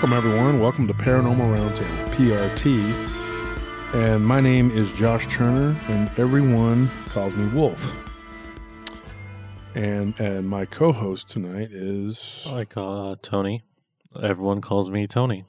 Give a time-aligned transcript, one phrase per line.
[0.00, 0.60] Welcome, everyone.
[0.60, 3.94] Welcome to Paranormal Roundtable, PRT.
[3.94, 7.92] And my name is Josh Turner, and everyone calls me Wolf.
[9.74, 13.62] And and my co-host tonight is Like uh, Tony.
[14.22, 15.44] Everyone calls me Tony.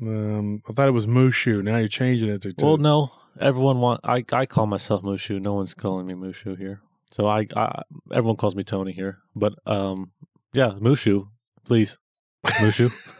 [0.00, 1.62] um, I thought it was Mushu.
[1.62, 4.00] Now you're changing it to, to Well, no, everyone want.
[4.02, 5.42] I I call myself Mushu.
[5.42, 6.80] No one's calling me Mushu here.
[7.10, 9.18] So I, I everyone calls me Tony here.
[9.36, 10.12] But um,
[10.54, 11.28] yeah, Mushu,
[11.66, 11.98] please,
[12.46, 12.90] Mushu.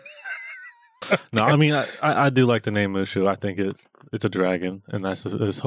[1.32, 3.26] no, I mean I, I, do like the name Mushu.
[3.26, 3.76] I think it
[4.12, 5.60] it's a dragon, and that's as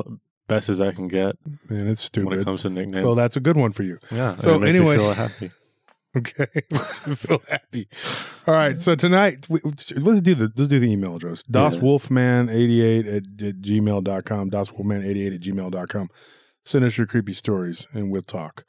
[0.48, 1.36] best as I can get
[1.70, 3.04] man, it's stupid when it comes to nicknames.
[3.04, 3.98] So that's a good one for you.
[4.12, 4.36] yeah.
[4.36, 5.52] so it makes me anyway- feel happy.
[6.16, 6.46] Okay,
[7.16, 7.88] feel happy.
[8.46, 11.42] All right, so tonight we, let's do the let's do the email address.
[11.52, 14.52] DosWolfman88 at, at gmail.com.
[14.52, 16.10] DosWolfman88 at gmail.com.
[16.66, 18.64] Send us your creepy stories and we'll talk.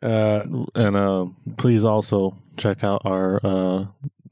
[0.00, 1.26] Uh, And uh,
[1.58, 3.84] please also check out our uh,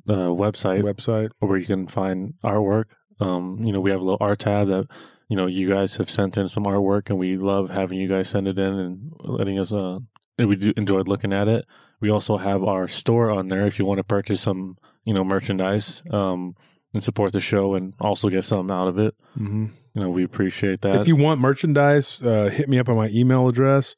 [0.09, 1.31] uh, website website.
[1.39, 2.87] where you can find artwork.
[3.21, 4.87] Um, you know, we have a little art tab that
[5.29, 8.29] you know you guys have sent in some artwork, and we love having you guys
[8.29, 9.73] send it in and letting us.
[9.73, 9.99] Uh,
[10.39, 11.65] and we do enjoyed looking at it.
[12.01, 15.25] We also have our store on there if you want to purchase some, you know,
[15.25, 16.55] merchandise um,
[16.95, 19.15] and support the show, and also get something out of it.
[19.35, 21.01] hmm You know, we appreciate that.
[21.01, 23.97] If you want merchandise, uh, hit me up on my email address,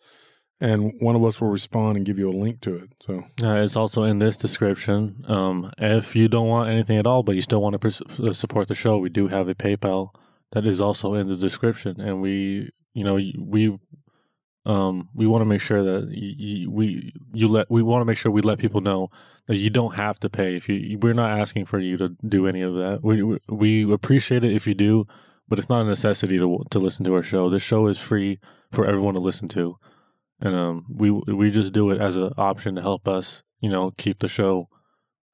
[0.60, 2.90] and one of us will respond and give you a link to it.
[3.00, 5.24] So Uh, it's also in this description.
[5.26, 8.32] Um, if you don't want anything at all, but you still want to pers- uh,
[8.32, 10.10] support the show, we do have a PayPal
[10.52, 13.78] that is also in the description, and we, you know, we,
[14.66, 18.30] um, we want to make sure that we you let we want to make sure
[18.30, 19.08] we let people know
[19.46, 20.98] that you don't have to pay if you.
[20.98, 23.00] We're not asking for you to do any of that.
[23.02, 25.06] We- we appreciate it if you do,
[25.48, 27.48] but it's not a necessity to to listen to our show.
[27.48, 28.38] This show is free
[28.70, 29.76] for everyone to listen to
[30.40, 33.92] and um, we we just do it as an option to help us, you know,
[33.96, 34.68] keep the show.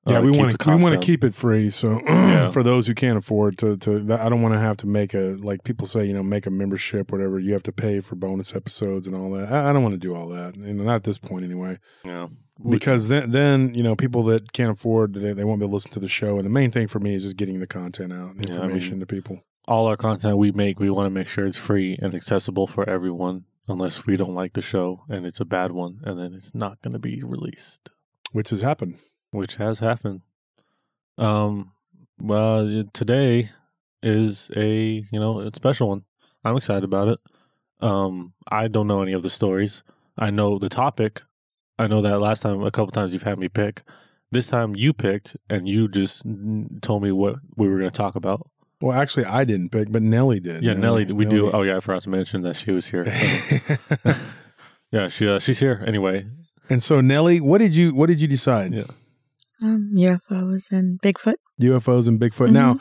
[0.07, 1.71] yeah, uh, we want to we want to keep it free.
[1.71, 2.51] So Yeah.
[2.51, 3.91] for those who can't afford to to,
[4.21, 6.51] I don't want to have to make a like people say, you know, make a
[6.51, 7.39] membership, whatever.
[7.41, 9.51] You have to pay for bonus episodes and all that.
[9.53, 11.79] I, I don't want to do all that, and not at this point anyway.
[12.05, 12.29] Yeah,
[12.69, 15.75] Because then, then you know, people that can't afford, they, they won't be able to
[15.77, 16.37] listen to the show.
[16.37, 18.59] And the main thing for me is just getting the content out, and Yeah, I
[18.65, 19.41] information mean- to people.
[19.69, 22.89] all our content we make, we want to make sure it's free and accessible for
[22.89, 26.55] everyone, unless we don't like the show and it's a bad one, and then it's
[26.55, 27.91] not going to be released,
[28.33, 28.97] Which has happened.
[29.31, 30.23] which has happened.
[31.19, 31.73] Um,
[32.19, 33.51] well, today
[34.03, 36.05] is a you know a special one.
[36.45, 37.19] I'm excited about it.
[37.81, 39.83] Um, I don't know any of the stories.
[40.17, 41.23] I know the topic.
[41.79, 43.83] I know that last time a couple times you've had me pick.
[44.31, 46.25] This time you picked and you just
[46.83, 48.49] told me what we were going to talk about.
[48.81, 50.63] Well, actually, I didn't pick, but Nellie did.
[50.63, 51.51] Yeah, Nelly, we do.
[51.51, 53.05] Oh yeah, I forgot to mention that she was here.
[54.93, 56.27] yeah, she uh, she's here anyway.
[56.69, 58.75] and so, Nellie, what did you what did you decide?
[58.75, 58.85] Yeah.
[59.63, 61.37] Um, UFOs and Bigfoot.
[61.61, 62.49] UFOs and Bigfoot.
[62.49, 62.53] Mhm.
[62.53, 62.75] Now,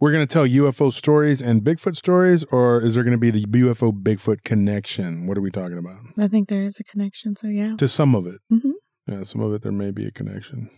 [0.00, 3.30] we're going to tell UFO stories and Bigfoot stories, or is there going to be
[3.30, 5.26] the UFO Bigfoot connection?
[5.26, 5.98] What are we talking about?
[6.18, 7.36] I think there is a connection.
[7.36, 7.76] So yeah.
[7.76, 8.40] To some of it.
[8.50, 8.72] Mhm.
[9.06, 10.70] Yeah, some of it there may be a connection.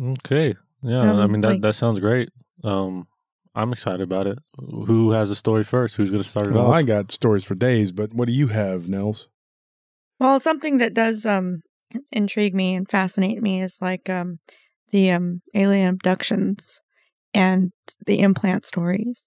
[0.00, 2.30] Okay, yeah, I Um, mean that like- that sounds great.
[2.64, 3.06] Um,
[3.58, 4.38] I'm excited about it.
[4.56, 5.96] Who has a story first?
[5.96, 6.76] Who's going to start it Well, off?
[6.76, 9.26] I got stories for days, but what do you have, Nels?
[10.20, 11.62] Well, something that does um
[12.12, 14.38] intrigue me and fascinate me is like um
[14.92, 16.80] the um alien abductions
[17.34, 17.72] and
[18.06, 19.26] the implant stories.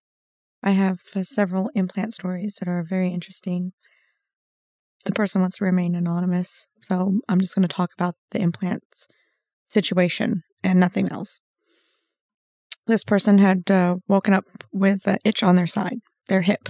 [0.63, 3.73] I have uh, several implant stories that are very interesting.
[5.03, 9.07] The person wants to remain anonymous, so I'm just going to talk about the implants
[9.67, 11.41] situation and nothing else.
[12.87, 16.69] This person had uh, woken up with an itch on their side, their hip,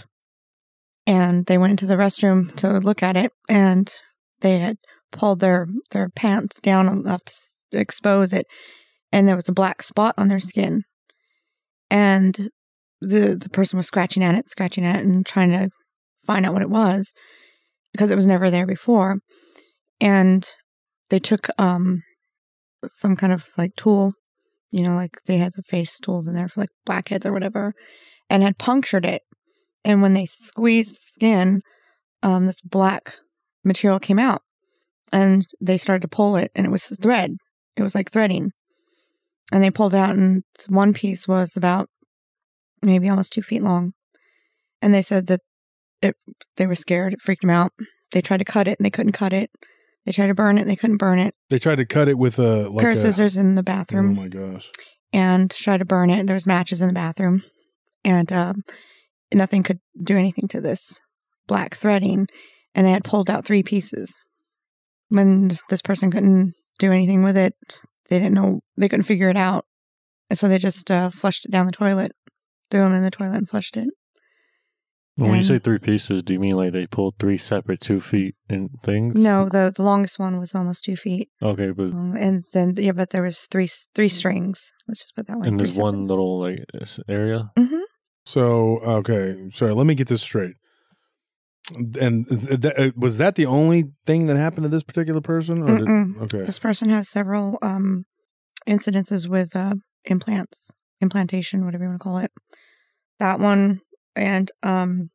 [1.07, 3.91] and they went into the restroom to look at it, and
[4.41, 4.77] they had
[5.11, 7.33] pulled their their pants down enough to
[7.79, 8.45] expose it,
[9.11, 10.83] and there was a black spot on their skin,
[11.89, 12.49] and
[12.99, 15.69] the the person was scratching at it, scratching at it, and trying to
[16.25, 17.13] find out what it was
[17.93, 19.17] because it was never there before,
[19.99, 20.47] and
[21.09, 22.03] they took um
[22.89, 24.13] some kind of like tool,
[24.71, 27.73] you know, like they had the face tools in there for like blackheads or whatever,
[28.29, 29.21] and had punctured it,
[29.83, 31.61] and when they squeezed the skin,
[32.23, 33.15] um, this black
[33.63, 34.41] material came out
[35.11, 37.35] and they started to pull it and it was thread.
[37.75, 38.51] It was like threading.
[39.51, 41.89] And they pulled it out and one piece was about
[42.81, 43.93] maybe almost two feet long.
[44.81, 45.41] And they said that
[46.01, 46.15] it
[46.57, 47.13] they were scared.
[47.13, 47.73] It freaked them out.
[48.11, 49.51] They tried to cut it and they couldn't cut it
[50.05, 52.17] they tried to burn it and they couldn't burn it They tried to cut it
[52.17, 54.17] with a like pair of a, scissors in the bathroom.
[54.17, 54.69] Oh my gosh!
[55.13, 57.43] and tried to burn it there was matches in the bathroom
[58.03, 58.63] and um,
[59.33, 60.99] nothing could do anything to this
[61.47, 62.27] black threading
[62.73, 64.17] and they had pulled out three pieces
[65.09, 67.53] when this person couldn't do anything with it
[68.09, 69.65] they didn't know they couldn't figure it out
[70.29, 72.13] And so they just uh, flushed it down the toilet,
[72.69, 73.89] threw them in the toilet and flushed it.
[75.15, 78.33] When you say three pieces, do you mean like they pulled three separate two feet
[78.49, 79.15] in things?
[79.15, 82.93] No, the, the longest one was almost two feet Okay, but long, and then yeah,
[82.93, 84.71] but there was three three strings.
[84.87, 85.47] Let's just put that way.
[85.47, 87.51] in this one little like s- area.
[87.59, 87.81] Mm-hmm.
[88.25, 89.73] So okay, sorry.
[89.73, 90.55] Let me get this straight.
[91.75, 95.61] And th- th- uh, was that the only thing that happened to this particular person?
[95.61, 98.05] Or did, okay, This person has several um,
[98.67, 99.75] incidences with uh,
[100.05, 100.69] implants,
[100.99, 102.31] implantation, whatever you want to call it.
[103.19, 103.81] That one,
[104.15, 105.09] and um,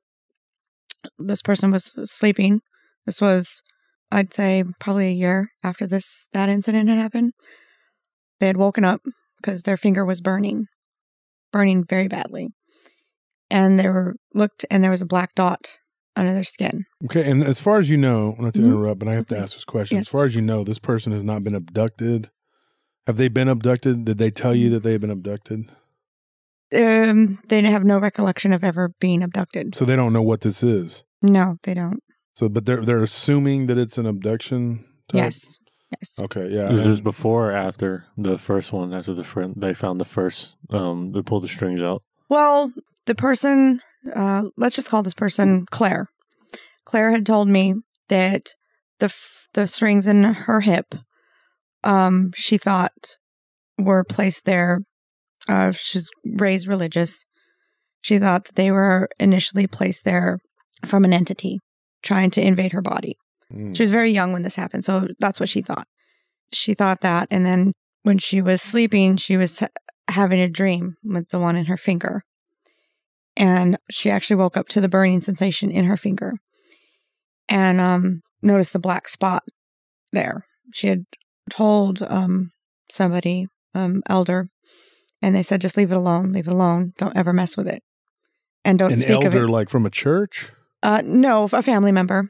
[1.18, 2.60] this person was sleeping.
[3.04, 3.62] This was,
[4.10, 7.32] I'd say, probably a year after this that incident had happened.
[8.40, 9.00] They had woken up
[9.38, 10.66] because their finger was burning,
[11.52, 12.48] burning very badly,
[13.50, 15.78] and they were looked, and there was a black dot
[16.16, 16.84] under their skin.
[17.04, 17.30] okay.
[17.30, 18.66] And as far as you know, not to Mhm.
[18.66, 19.98] interrupt, but I have to ask this question.
[19.98, 22.30] As far as you know, this person has not been abducted.
[23.06, 24.04] Have they been abducted?
[24.04, 25.70] Did they tell you that they have been abducted?
[26.74, 29.74] Um, they have no recollection of ever being abducted.
[29.76, 31.02] So they don't know what this is.
[31.22, 32.00] No, they don't.
[32.34, 34.84] So, but they're they're assuming that it's an abduction.
[35.08, 35.14] Type?
[35.14, 35.58] Yes.
[36.00, 36.14] Yes.
[36.20, 36.48] Okay.
[36.48, 36.70] Yeah.
[36.72, 38.92] Is this and- before or after the first one?
[38.92, 40.56] After the friend, they found the first.
[40.70, 42.02] Um, they pulled the strings out.
[42.28, 42.72] Well,
[43.06, 43.80] the person,
[44.14, 46.08] uh, let's just call this person Claire.
[46.84, 47.74] Claire had told me
[48.08, 48.54] that
[48.98, 50.94] the f- the strings in her hip,
[51.84, 53.16] um, she thought
[53.78, 54.80] were placed there.
[55.48, 57.24] Uh, she's raised religious.
[58.00, 60.38] She thought that they were initially placed there
[60.84, 61.58] from an entity
[62.02, 63.16] trying to invade her body.
[63.52, 63.76] Mm.
[63.76, 65.86] She was very young when this happened, so that's what she thought.
[66.52, 67.72] She thought that, and then
[68.02, 69.68] when she was sleeping, she was ha-
[70.08, 72.22] having a dream with the one in her finger,
[73.36, 76.34] and she actually woke up to the burning sensation in her finger,
[77.48, 79.42] and um, noticed a black spot
[80.12, 80.44] there.
[80.72, 81.04] She had
[81.50, 82.50] told um,
[82.90, 84.48] somebody, um, elder,
[85.22, 86.32] and they said, "Just leave it alone.
[86.32, 86.92] Leave it alone.
[86.98, 87.82] Don't ever mess with it,
[88.64, 90.50] and don't An speak of it." elder, like from a church.
[90.82, 92.28] Uh, no, a family member.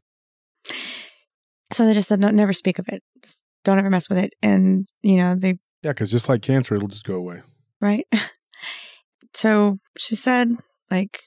[1.73, 3.03] So they just said, no, never speak of it.
[3.23, 4.33] Just don't ever mess with it.
[4.41, 7.41] And, you know, they, Yeah, because just like cancer, it'll just go away.
[7.81, 8.07] right?
[9.33, 10.53] so she said,
[10.89, 11.23] like,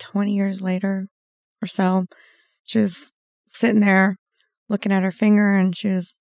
[0.00, 1.06] 20 years later
[1.62, 2.06] or so,
[2.64, 3.12] she was
[3.48, 4.16] sitting there
[4.68, 6.14] looking at her finger and she was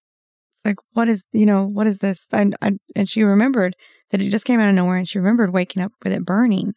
[0.63, 2.27] like, what is, you know, what is this?
[2.31, 3.75] And, I, and she remembered
[4.11, 6.73] that it just came out of nowhere and she remembered waking up with it burning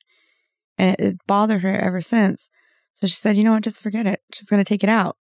[0.79, 2.49] and it, it bothered her ever since.
[2.95, 4.21] So she said, you know what, just forget it.
[4.33, 5.17] She's going to take it out.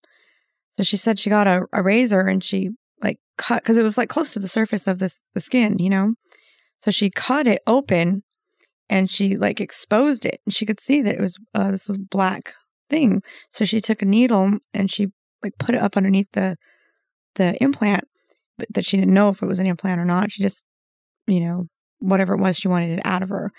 [0.77, 2.71] So she said she got a, a razor and she
[3.03, 5.91] like cut, cause it was like close to the surface of this, the skin, you
[5.91, 6.15] know?
[6.81, 8.23] So she cut it open
[8.89, 11.99] and she like exposed it and she could see that it was uh, this was
[11.99, 12.55] black
[12.89, 13.23] thing.
[13.51, 15.09] So she took a needle and she
[15.43, 16.57] like put it up underneath the,
[17.35, 18.05] the implant,
[18.57, 20.33] but that she didn't know if it was an implant or not.
[20.33, 20.65] She just,
[21.27, 21.67] you know,
[21.99, 23.53] whatever it was, she wanted it out of her.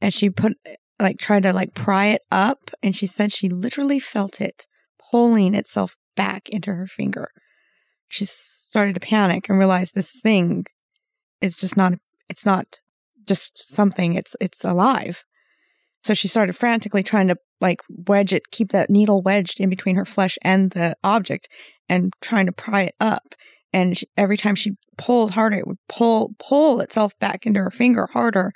[0.00, 0.54] And she put
[0.98, 4.66] like tried to like pry it up and she said she literally felt it
[5.10, 7.30] pulling itself back into her finger.
[8.08, 10.66] She started to panic and realize this thing
[11.40, 11.94] is just not
[12.28, 12.80] it's not
[13.26, 15.24] just something it's it's alive.
[16.02, 19.96] So she started frantically trying to like wedge it, keep that needle wedged in between
[19.96, 21.48] her flesh and the object
[21.88, 23.34] and trying to pry it up.
[23.72, 27.70] And she, every time she pulled harder, it would pull pull itself back into her
[27.70, 28.52] finger harder.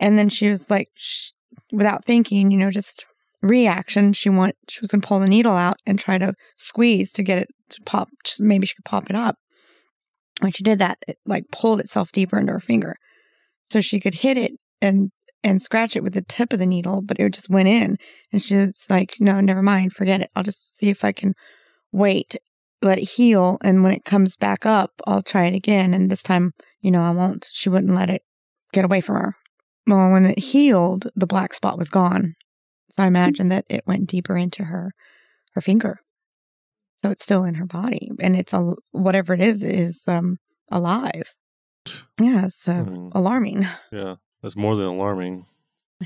[0.00, 1.30] And then she was like, sh-
[1.72, 3.04] without thinking, you know, just
[3.42, 4.12] reaction.
[4.12, 7.38] She want she was gonna pull the needle out and try to squeeze to get
[7.38, 8.08] it to pop.
[8.38, 9.36] Maybe she could pop it up.
[10.40, 12.96] When she did that, it like pulled itself deeper into her finger,
[13.70, 15.10] so she could hit it and
[15.44, 17.96] and scratch it with the tip of the needle, but it just went in.
[18.32, 20.30] And she was like, "No, never mind, forget it.
[20.34, 21.34] I'll just see if I can
[21.92, 22.36] wait,
[22.82, 25.94] let it heal, and when it comes back up, I'll try it again.
[25.94, 28.22] And this time, you know, I won't." She wouldn't let it
[28.72, 29.36] get away from her.
[29.86, 32.34] Well, when it healed, the black spot was gone.
[32.92, 34.92] So I imagine that it went deeper into her
[35.54, 36.00] her finger.
[37.04, 40.38] So it's still in her body, and it's a whatever it is is um
[40.70, 41.34] alive.
[42.20, 43.12] Yeah, it's uh, Mm.
[43.14, 43.66] alarming.
[43.92, 45.46] Yeah, that's more than alarming.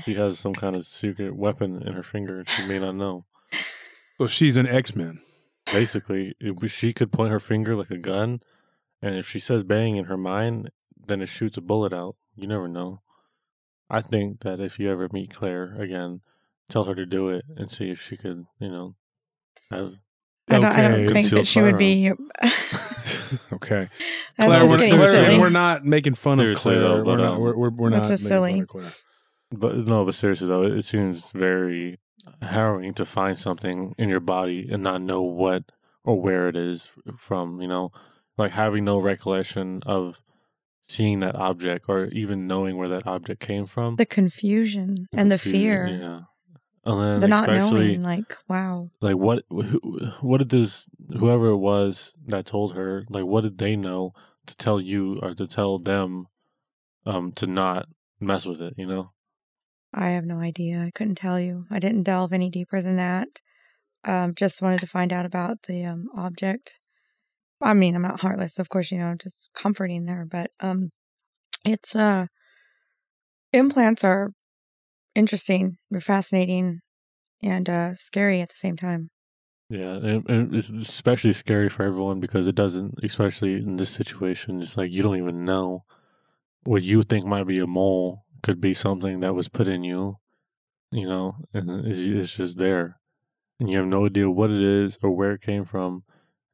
[0.05, 3.25] She has some kind of secret weapon in her finger she may not know.
[4.17, 5.19] So she's an X Men.
[5.71, 8.41] Basically, if she could point her finger like a gun,
[9.01, 10.69] and if she says bang in her mind,
[11.07, 12.15] then it shoots a bullet out.
[12.35, 13.01] You never know.
[13.89, 16.21] I think that if you ever meet Claire again,
[16.69, 18.95] tell her to do it and see if she could, you know,
[19.69, 19.93] have.
[20.49, 22.11] I don't, I don't think that she would be.
[23.53, 23.89] okay,
[24.39, 26.79] Claire, we're, Claire, we're not making fun of Claire.
[26.79, 27.33] though, we're not.
[27.35, 28.59] um, We're, we're, we're That's not just making fun silly.
[28.59, 28.91] of Claire.
[29.51, 31.99] But no, but seriously though, it seems very
[32.41, 35.63] harrowing to find something in your body and not know what
[36.03, 36.87] or where it is
[37.17, 37.61] from.
[37.61, 37.91] You know,
[38.37, 40.19] like having no recollection of
[40.83, 43.95] seeing that object or even knowing where that object came from.
[43.95, 46.19] The confusion and the confusion, fear, Yeah.
[46.85, 48.89] And then the not especially knowing, like, wow.
[48.99, 53.57] like what who, what did this whoever it was that told her like what did
[53.57, 54.11] they know
[54.47, 56.27] to tell you or to tell them
[57.05, 57.87] um to not
[58.19, 59.12] mess with it, you know?
[59.93, 60.81] I have no idea.
[60.81, 61.65] I couldn't tell you.
[61.69, 63.27] I didn't delve any deeper than that.
[64.05, 66.79] Um, just wanted to find out about the um, object.
[67.61, 68.91] I mean, I'm not heartless, of course.
[68.91, 70.89] You know, just comforting there, but um,
[71.63, 72.25] it's uh,
[73.53, 74.31] implants are
[75.15, 75.77] interesting.
[75.89, 76.79] They're fascinating
[77.41, 79.09] and uh, scary at the same time.
[79.69, 84.77] Yeah, and, it's especially scary for everyone because it doesn't, especially in this situation, it's
[84.77, 85.85] like you don't even know
[86.63, 90.17] what you think might be a mole could be something that was put in you,
[90.91, 92.99] you know, and it's, it's just there,
[93.59, 96.03] and you have no idea what it is or where it came from.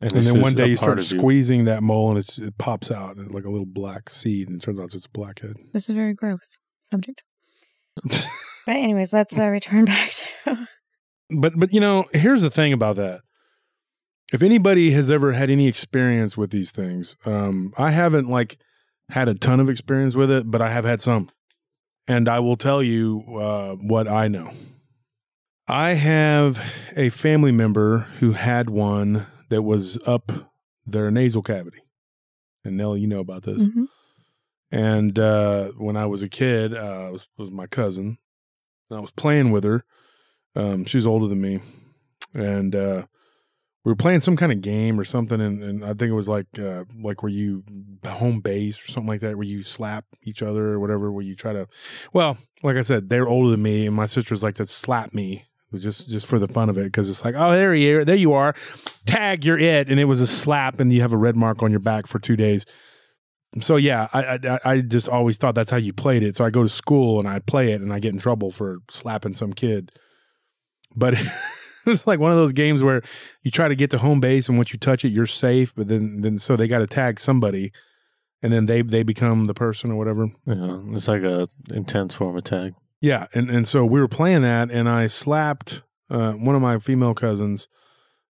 [0.01, 1.19] And, it's then one day you start of you.
[1.19, 4.63] squeezing that mole and it's, it pops out like a little black seed and it
[4.63, 5.57] turns out it's just a blackhead.
[5.73, 6.57] This is a very gross
[6.89, 7.21] subject.
[8.69, 10.11] But anyways, let's uh, return back
[10.45, 10.67] to.
[11.31, 13.21] but but you know, here's the thing about that.
[14.31, 18.59] If anybody has ever had any experience with these things, um, I haven't like
[19.09, 21.31] had a ton of experience with it, but I have had some,
[22.09, 24.51] and I will tell you uh, what I know.
[25.67, 26.59] I have
[26.97, 30.31] a family member who had one that was up
[30.85, 31.81] their nasal cavity,
[32.65, 33.65] and Nelly, you know about this.
[33.67, 33.87] Mhm.
[34.71, 38.17] And uh, when I was a kid, uh, it was, was my cousin.
[38.89, 39.83] And I was playing with her.
[40.55, 41.59] Um, she was older than me,
[42.33, 43.05] and uh,
[43.83, 45.39] we were playing some kind of game or something.
[45.39, 47.63] And, and I think it was like uh, like where you
[48.05, 51.11] home base or something like that, where you slap each other or whatever.
[51.11, 51.67] Where you try to,
[52.13, 55.45] well, like I said, they're older than me, and my sisters like to slap me.
[55.75, 58.15] Just just for the fun of it because it's like, oh, there you are, there
[58.15, 58.55] you are,
[59.05, 61.69] tag, you're it, and it was a slap, and you have a red mark on
[61.69, 62.65] your back for two days
[63.61, 66.35] so yeah, I, I I just always thought that's how you played it.
[66.35, 68.79] So I go to school and I play it and I get in trouble for
[68.89, 69.91] slapping some kid.
[70.95, 71.15] But
[71.89, 73.01] it's like one of those games where
[73.43, 75.73] you try to get to home base and once you touch it, you're safe.
[75.75, 77.71] But then then so they got to tag somebody,
[78.41, 80.29] and then they they become the person or whatever.
[80.45, 82.73] Yeah, it's like a intense form of tag.
[83.01, 86.79] Yeah, and and so we were playing that, and I slapped uh, one of my
[86.79, 87.67] female cousins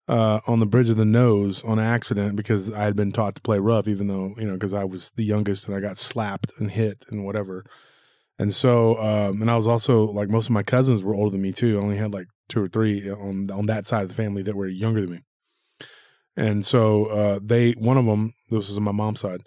[0.07, 3.41] uh, on the bridge of the nose on accident because I had been taught to
[3.41, 6.51] play rough, even though you know because I was the youngest and I got slapped
[6.57, 7.65] and hit and whatever.
[8.39, 11.41] And so, um, and I was also like most of my cousins were older than
[11.41, 11.77] me too.
[11.77, 14.56] I only had like two or three on on that side of the family that
[14.56, 15.20] were younger than me.
[16.36, 19.41] And so uh, they, one of them, this was my mom's side,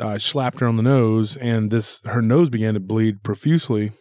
[0.00, 3.92] I slapped her on the nose, and this her nose began to bleed profusely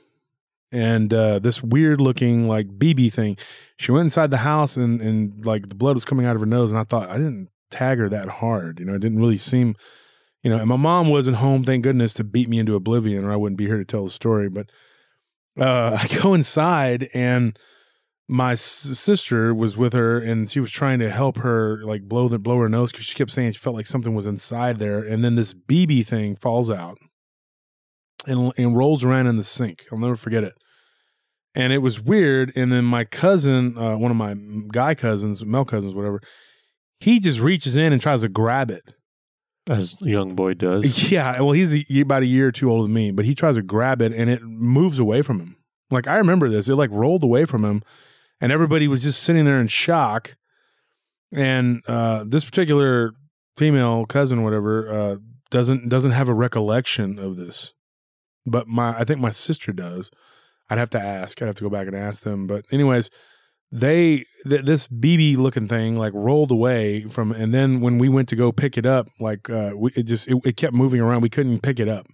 [0.73, 3.37] and uh, this weird looking like BB thing.
[3.77, 6.47] She went inside the house and and like the blood was coming out of her
[6.47, 8.79] nose, and I thought I didn't tag her that hard.
[8.79, 9.75] You know, it didn't really seem,
[10.41, 10.57] you know.
[10.57, 13.57] And my mom wasn't home, thank goodness, to beat me into oblivion, or I wouldn't
[13.57, 14.49] be here to tell the story.
[14.49, 14.71] But
[15.59, 17.57] uh, I go inside and.
[18.27, 22.27] My s- sister was with her, and she was trying to help her, like blow
[22.29, 24.99] the blow her nose because she kept saying she felt like something was inside there.
[24.99, 26.97] And then this BB thing falls out,
[28.25, 29.83] and and rolls around in the sink.
[29.91, 30.53] I'll never forget it
[31.55, 32.51] and it was weird.
[32.55, 34.35] And then my cousin, uh, one of my
[34.71, 36.21] guy cousins, male cousins, whatever,
[36.99, 38.83] he just reaches in and tries to grab it.
[39.69, 41.11] As a young boy does.
[41.11, 43.55] Yeah, well, he's a, about a year or two older than me, but he tries
[43.55, 45.57] to grab it and it moves away from him.
[45.91, 47.83] Like I remember this, it like rolled away from him,
[48.43, 50.35] and everybody was just sitting there in shock.
[51.33, 53.13] And uh, this particular
[53.55, 55.15] female cousin, whatever, uh,
[55.49, 57.73] doesn't doesn't have a recollection of this,
[58.45, 60.11] but my I think my sister does.
[60.69, 61.41] I'd have to ask.
[61.41, 62.45] I'd have to go back and ask them.
[62.45, 63.09] But anyways,
[63.71, 68.27] they th- this BB looking thing like rolled away from, and then when we went
[68.29, 71.21] to go pick it up, like uh, we, it just it, it kept moving around.
[71.21, 72.07] We couldn't pick it up.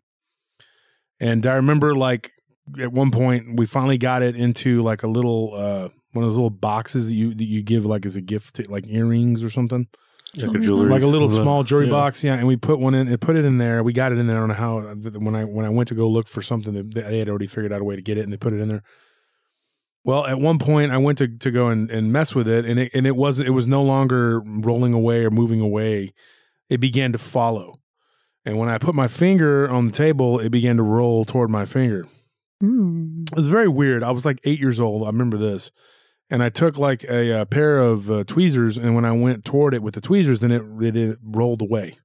[1.20, 2.32] And I remember like
[2.80, 6.38] at one point we finally got it into like a little uh one of those
[6.38, 9.50] little boxes that you that you give like as a gift to, like earrings or
[9.50, 9.88] something
[10.36, 10.90] Like a Jewelry jewelry.
[10.90, 11.92] like a little small jewelry yeah.
[11.92, 12.36] box, yeah.
[12.36, 13.84] And we put one in, and put it in there.
[13.84, 14.38] We got it in there.
[14.38, 14.80] I don't know how.
[15.20, 17.74] When I when I went to go look for something, they they had already figured
[17.74, 18.84] out a way to get it, and they put it in there.
[20.04, 22.80] Well, at one point, I went to to go and, and mess with it, and
[22.80, 23.48] it and it wasn't.
[23.48, 26.14] It was no longer rolling away or moving away.
[26.70, 27.80] It began to follow,
[28.46, 31.66] and when I put my finger on the table, it began to roll toward my
[31.66, 32.06] finger.
[32.64, 33.30] Mm.
[33.32, 34.04] It was very weird.
[34.04, 35.04] I was like eight years old.
[35.04, 35.72] I remember this.
[36.30, 39.74] And I took like a, uh pair of uh, tweezers, and when I went toward
[39.74, 41.98] it with the tweezers, then it, it it rolled away.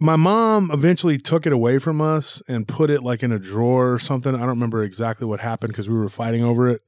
[0.00, 3.92] My mom eventually took it away from us and put it like in a drawer
[3.92, 4.34] or something.
[4.34, 6.82] I don't remember exactly what happened because we were fighting over it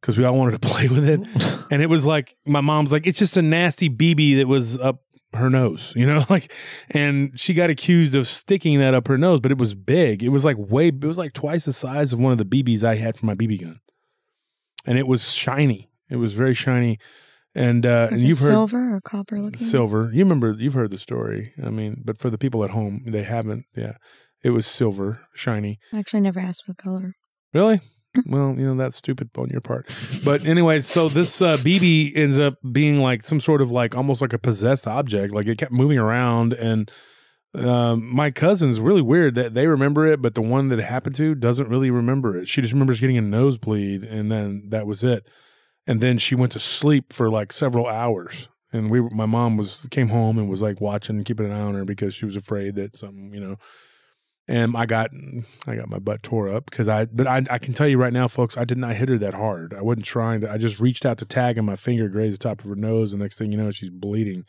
[0.00, 1.20] because we all wanted to play with it.
[1.70, 5.00] And it was like my mom's like, it's just a nasty BB that was up
[5.32, 6.52] her nose, you know, like,
[6.90, 10.22] and she got accused of sticking that up her nose, but it was big.
[10.22, 12.84] It was like way, it was like twice the size of one of the BBs
[12.84, 13.80] I had for my BB gun,
[14.84, 15.90] and it was shiny.
[16.10, 16.98] It was very shiny,
[17.54, 19.58] and uh, and you've heard silver or copper looking?
[19.58, 20.10] silver.
[20.12, 20.54] You remember?
[20.58, 21.52] You've heard the story.
[21.64, 23.64] I mean, but for the people at home, they haven't.
[23.76, 23.94] Yeah,
[24.42, 25.78] it was silver, shiny.
[25.92, 27.14] I actually never asked for the color.
[27.52, 27.80] Really?
[28.26, 29.92] Well, you know that's stupid on your part.
[30.24, 34.20] But anyway, so this uh, BB ends up being like some sort of like almost
[34.20, 35.34] like a possessed object.
[35.34, 36.88] Like it kept moving around, and
[37.54, 41.14] um, my cousin's really weird that they remember it, but the one that it happened
[41.16, 42.48] to doesn't really remember it.
[42.48, 45.26] She just remembers getting a nosebleed, and then that was it.
[45.86, 48.48] And then she went to sleep for like several hours.
[48.72, 51.74] And we, my mom was came home and was like watching, keeping an eye on
[51.74, 53.56] her because she was afraid that something, you know,
[54.48, 55.10] and I got
[55.66, 58.12] I got my butt tore up because I but I I can tell you right
[58.12, 59.72] now, folks, I did not hit her that hard.
[59.74, 60.50] I wasn't trying to.
[60.50, 63.12] I just reached out to tag and my finger grazed the top of her nose.
[63.12, 64.44] And next thing you know, she's bleeding.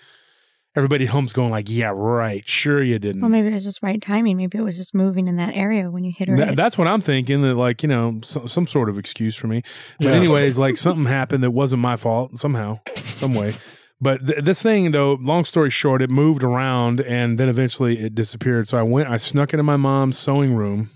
[0.75, 3.81] Everybody at home's going like, "Yeah, right, sure you didn't." Well, maybe it was just
[3.81, 4.37] right timing.
[4.37, 6.35] Maybe it was just moving in that area when you hit her.
[6.37, 6.57] That- head.
[6.57, 7.41] that's what I'm thinking.
[7.43, 9.61] That like you know some, some sort of excuse for me.
[9.99, 10.13] But Yeah.
[10.15, 12.79] anyways, like something happened that wasn't my fault somehow,
[13.15, 13.55] some way.
[14.01, 18.13] But th- this thing though, long story short, it moved around and then eventually it
[18.13, 18.67] disappeared.
[18.67, 20.89] So I went, I snuck into my mom's sewing room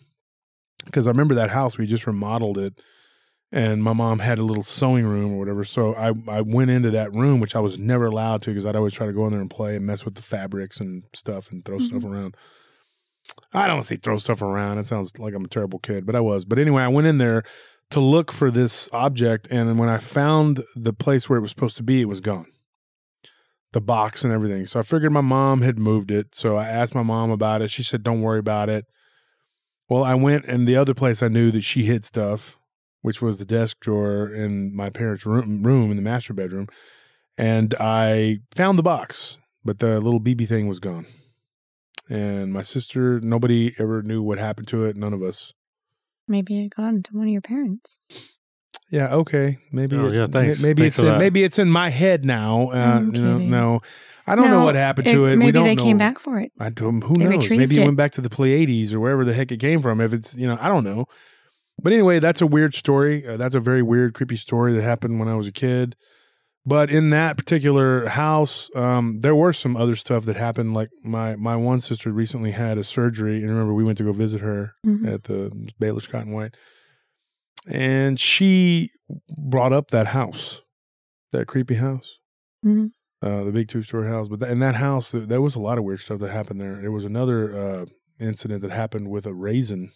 [0.85, 2.73] because I remember that house we just remodeled it,
[3.51, 5.63] and my mom had a little sewing room or whatever.
[5.63, 8.75] So I I went into that room, which I was never allowed to because I'd
[8.75, 11.51] always try to go in there and play and mess with the fabrics and stuff
[11.51, 12.13] and throw stuff mm-hmm.
[12.13, 12.37] around.
[13.53, 14.77] I don't say throw stuff around.
[14.77, 16.45] It sounds like I'm a terrible kid, but I was.
[16.45, 17.43] But anyway, I went in there
[17.91, 21.77] to look for this object, and when I found the place where it was supposed
[21.77, 22.45] to be, it was gone.
[23.71, 24.65] The box and everything.
[24.67, 26.35] So I figured my mom had moved it.
[26.35, 27.69] So I asked my mom about it.
[27.69, 28.85] She said, "Don't worry about it."
[29.87, 32.58] Well, I went, and the other place I knew that she hid stuff,
[33.01, 36.67] which was the desk drawer in my parents' room, room in the master bedroom,
[37.37, 41.05] and I found the box, but the little BB thing was gone
[42.09, 45.53] and my sister nobody ever knew what happened to it none of us
[46.27, 47.99] maybe it got into one of your parents.
[48.89, 50.59] yeah okay maybe Oh, it- yeah, thanks.
[50.61, 51.19] maybe Thanks it's for in, that.
[51.19, 53.81] maybe it's in my head now uh, I'm you know no
[54.25, 56.39] i don't know what happened to it Maybe we don't they know came back for
[56.39, 56.51] it.
[56.59, 57.49] I don't, who They knows?
[57.51, 57.85] Maybe it it.
[57.85, 60.01] went back to the Pleiades or wherever the heck it came from.
[60.01, 61.05] If it's, you know, I don't know.
[61.81, 63.25] But anyway, that's a weird story.
[63.25, 65.95] Uh, that's a very weird, creepy story that happened when I was a kid.
[66.65, 70.73] But in that particular house, um, there were some other stuff that happened.
[70.73, 74.11] Like my my one sister recently had a surgery, and remember we went to go
[74.11, 75.07] visit her Mhm.
[75.11, 76.55] at the Baylor Scott and White,
[77.71, 78.91] and she
[79.37, 80.61] brought up that house,
[81.31, 82.17] that creepy house
[82.65, 82.89] Mhm.
[83.21, 84.27] uh, the big two story house.
[84.27, 86.59] But th- in that house, th- there was a lot of weird stuff that happened
[86.61, 86.75] there.
[86.81, 87.85] There was another uh,
[88.19, 89.91] incident that happened with a raisin.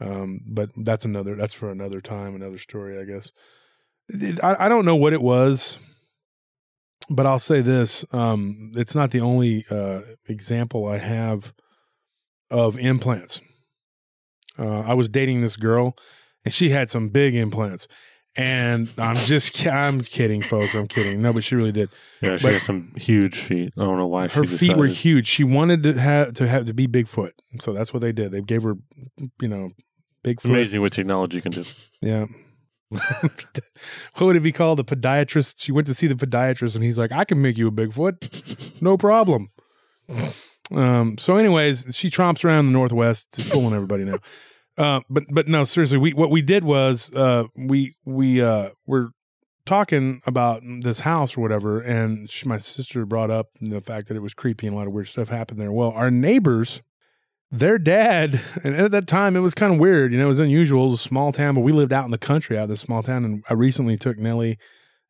[0.00, 1.34] Um, but that's another.
[1.36, 3.32] That's for another time, another story, I guess.
[4.42, 5.76] I, I don't know what it was,
[7.08, 11.52] but I'll say this: um, it's not the only uh, example I have
[12.50, 13.40] of implants.
[14.58, 15.96] Uh, I was dating this girl,
[16.44, 17.86] and she had some big implants.
[18.36, 20.74] And I'm just, I'm kidding, folks.
[20.74, 21.20] I'm kidding.
[21.20, 21.88] No, but she really did
[22.20, 23.72] Yeah, she But- has some huge feet.
[23.76, 25.26] I don't know why her feet were huge.
[25.26, 28.30] She wanted to have to have to be Bigfoot, so that's what they did.
[28.30, 28.74] They gave her,
[29.40, 29.70] you know,
[30.24, 30.44] Bigfoot.
[30.44, 31.64] Amazing what technology can do.
[32.00, 32.26] Yeah.
[32.90, 34.78] what would it be called?
[34.78, 35.62] The podiatrist.
[35.62, 38.82] She went to see the podiatrist, and he's like, "I can make you a Bigfoot,
[38.82, 39.50] no problem."
[40.72, 41.16] Um.
[41.16, 44.18] So, anyways, she tromps around the Northwest, just fooling everybody now.
[44.78, 49.10] Uh, but but no, seriously, we what we did was uh we we uh were
[49.66, 54.16] talking about this house or whatever, and she, my sister brought up the fact that
[54.16, 55.72] it was creepy and a lot of weird stuff happened there.
[55.72, 56.80] Well, our neighbors,
[57.50, 60.38] their dad, and at that time it was kind of weird, you know, it was
[60.38, 60.82] unusual.
[60.82, 62.80] It was a small town, but we lived out in the country, out of this
[62.80, 64.58] small town, and I recently took Nellie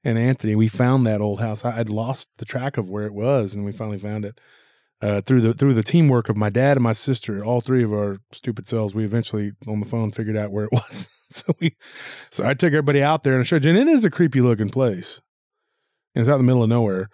[0.04, 0.54] and Anthony.
[0.54, 1.64] We found that old house.
[1.64, 4.40] I, I'd lost the track of where it was, and we finally found it.
[5.02, 7.90] Uh, through the through the teamwork of my dad and my sister, all three of
[7.90, 11.08] our stupid selves, we eventually on the phone figured out where it was.
[11.30, 11.74] so we,
[12.30, 14.42] so I took everybody out there and I showed you, and it is a creepy
[14.42, 15.20] looking place.
[16.14, 17.08] And it's out in the middle of nowhere,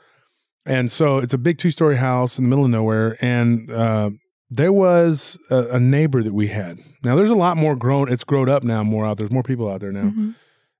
[0.64, 4.10] and so it's a big two story house in the middle of nowhere, and uh,
[4.50, 6.78] there was a, a neighbor that we had.
[7.02, 8.10] Now there's a lot more grown.
[8.12, 9.18] It's grown up now, more out.
[9.18, 10.34] There's more people out there now Mhm.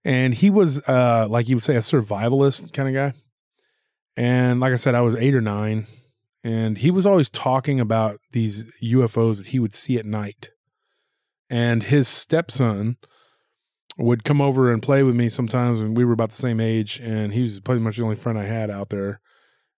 [0.05, 3.13] and he was uh like you would say a survivalist kind of guy
[4.17, 5.87] and like i said i was eight or nine
[6.45, 10.51] and he was always talking about these ufos that he would see at night
[11.51, 12.97] and his stepson
[13.99, 17.01] would come over and play with me sometimes when we were about the same age
[17.03, 19.21] and he was pretty much the only friend i had out there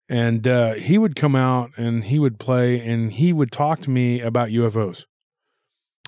[0.08, 3.90] and uh, he would come out and he would play and he would talk to
[3.90, 5.04] me about ufos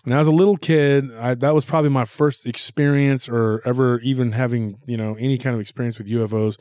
[0.05, 4.33] and as a little kid, I, that was probably my first experience or ever even
[4.33, 6.57] having, you know, any kind of experience with UFOs.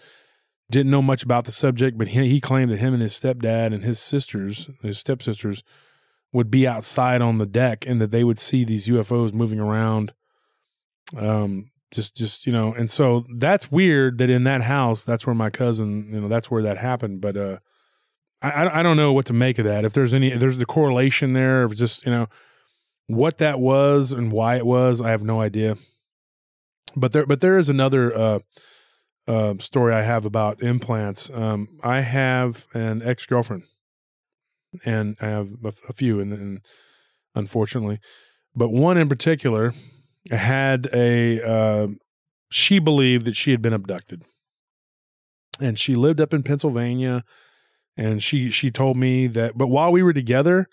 [0.69, 3.73] didn't know much about the subject, but he, he claimed that him and his stepdad
[3.73, 5.63] and his sisters, his stepsisters,
[6.33, 10.13] would be outside on the deck and that they would see these UFOs moving around.
[11.17, 15.35] Um, just, just you know, and so that's weird that in that house, that's where
[15.35, 17.21] my cousin, you know, that's where that happened.
[17.21, 17.57] But uh,
[18.41, 19.85] I, I don't know what to make of that.
[19.85, 22.27] If there's any, if there's the correlation there, of just you know
[23.07, 25.77] what that was and why it was, I have no idea.
[26.95, 28.39] But there, but there is another uh,
[29.27, 31.29] uh, story I have about implants.
[31.31, 33.63] Um, I have an ex girlfriend,
[34.85, 36.61] and I have a, a few, and, and,
[37.35, 37.99] unfortunately,
[38.55, 39.73] but one in particular
[40.29, 41.41] had a.
[41.41, 41.87] Uh,
[42.51, 44.23] she believed that she had been abducted,
[45.59, 47.23] and she lived up in Pennsylvania.
[47.97, 50.67] And she she told me that, but while we were together,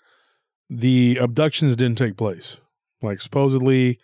[0.69, 2.55] the abductions didn't take place.
[3.01, 3.99] Like supposedly,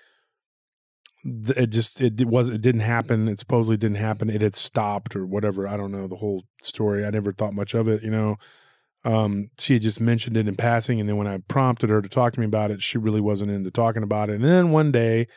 [1.24, 3.28] it just it, was it didn't happen.
[3.28, 4.30] It supposedly didn't happen.
[4.30, 5.68] It had stopped or whatever.
[5.68, 7.06] I don't know the whole story.
[7.06, 8.04] I never thought much of it.
[8.04, 8.38] You know,
[9.06, 12.10] um, she had just mentioned it in passing, and then when I prompted her to
[12.10, 14.36] talk to me about it, she really wasn't into talking about it.
[14.36, 15.28] And then one day,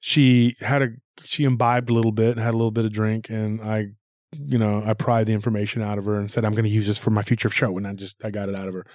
[0.00, 0.88] she had a
[1.24, 3.86] she imbibed a little bit and had a little bit of drink, and I,
[4.32, 6.86] you know, I pried the information out of her and said I'm going to use
[6.86, 8.86] this for my future show, and I just I got it out of her.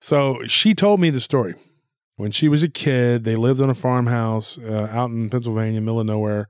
[0.00, 1.54] So she told me the story
[2.18, 6.00] when she was a kid, they lived in a farmhouse uh, out in Pennsylvania, middle
[6.00, 6.48] of nowhere,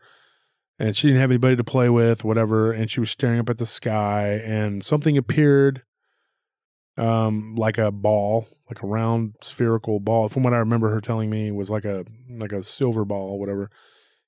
[0.78, 2.72] and she didn't have anybody to play with, whatever.
[2.72, 5.82] And she was staring up at the sky, and something appeared,
[6.98, 10.28] um, like a ball, like a round spherical ball.
[10.28, 13.38] From what I remember her telling me, was like a like a silver ball, or
[13.38, 13.70] whatever.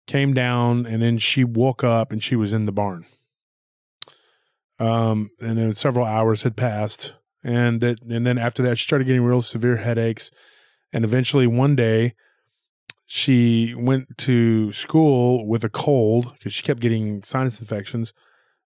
[0.07, 3.07] Came down, and then she woke up, and she was in the barn.
[4.79, 7.13] Um, and then several hours had passed,
[7.45, 10.31] and that, and then after that, she started getting real severe headaches
[10.93, 12.15] and eventually one day
[13.07, 18.13] she went to school with a cold because she kept getting sinus infections.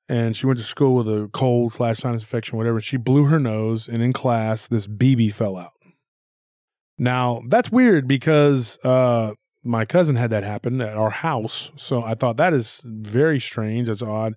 [0.08, 2.80] And she went to school with a cold slash sinus infection, whatever.
[2.80, 5.72] She blew her nose, and in class, this BB fell out.
[6.98, 9.32] Now, that's weird because uh,
[9.64, 11.70] my cousin had that happen at our house.
[11.76, 13.88] So I thought that is very strange.
[13.88, 14.34] That's odd.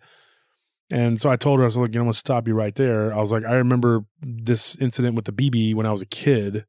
[0.89, 2.73] And so I told her, I was like, you know, I'm to stop you right
[2.73, 3.13] there.
[3.13, 6.65] I was like, I remember this incident with the BB when I was a kid.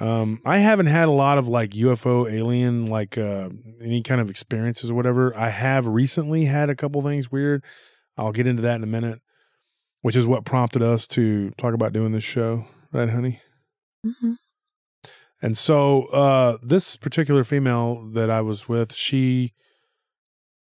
[0.00, 4.30] Um, I haven't had a lot of like UFO alien, like uh, any kind of
[4.30, 5.36] experiences or whatever.
[5.36, 7.62] I have recently had a couple things weird.
[8.16, 9.20] I'll get into that in a minute,
[10.02, 13.40] which is what prompted us to talk about doing this show, right, honey?
[14.06, 14.32] Mm-hmm.
[15.42, 19.54] And so, uh, this particular female that I was with, she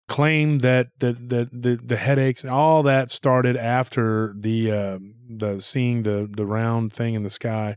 [0.08, 5.60] claimed that that that the, the headaches and all that started after the uh, the
[5.60, 7.76] seeing the the round thing in the sky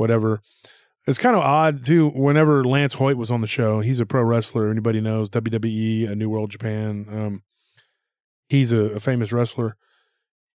[0.00, 0.40] whatever.
[1.06, 2.08] It's kind of odd too.
[2.10, 4.70] Whenever Lance Hoyt was on the show, he's a pro wrestler.
[4.70, 7.06] Anybody knows WWE, a New World Japan.
[7.10, 7.42] Um,
[8.50, 9.76] he's a, a, famous wrestler.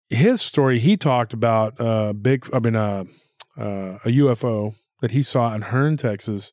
[0.09, 2.49] His story, he talked about uh, big.
[2.53, 3.05] I mean, uh,
[3.57, 6.53] uh, a UFO that he saw in Hearne, Texas,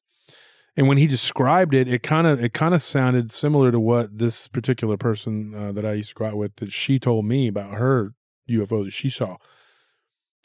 [0.75, 4.17] and when he described it, it kind of it kind of sounded similar to what
[4.17, 7.47] this particular person uh, that I used to go out with that she told me
[7.47, 8.13] about her
[8.49, 9.37] UFO that she saw.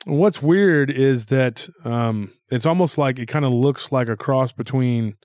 [0.07, 4.53] What's weird is that um, it's almost like it kind of looks like a cross
[4.53, 5.17] between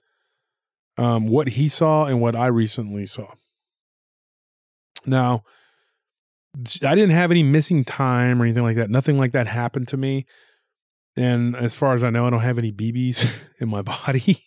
[0.97, 3.34] um, what he saw and what I recently saw.
[5.05, 5.43] Now,
[6.58, 8.90] I didn't have any missing time or anything like that.
[8.90, 10.26] Nothing like that happened to me.
[11.16, 14.44] And as far as I know, I don't have any BBs in my body.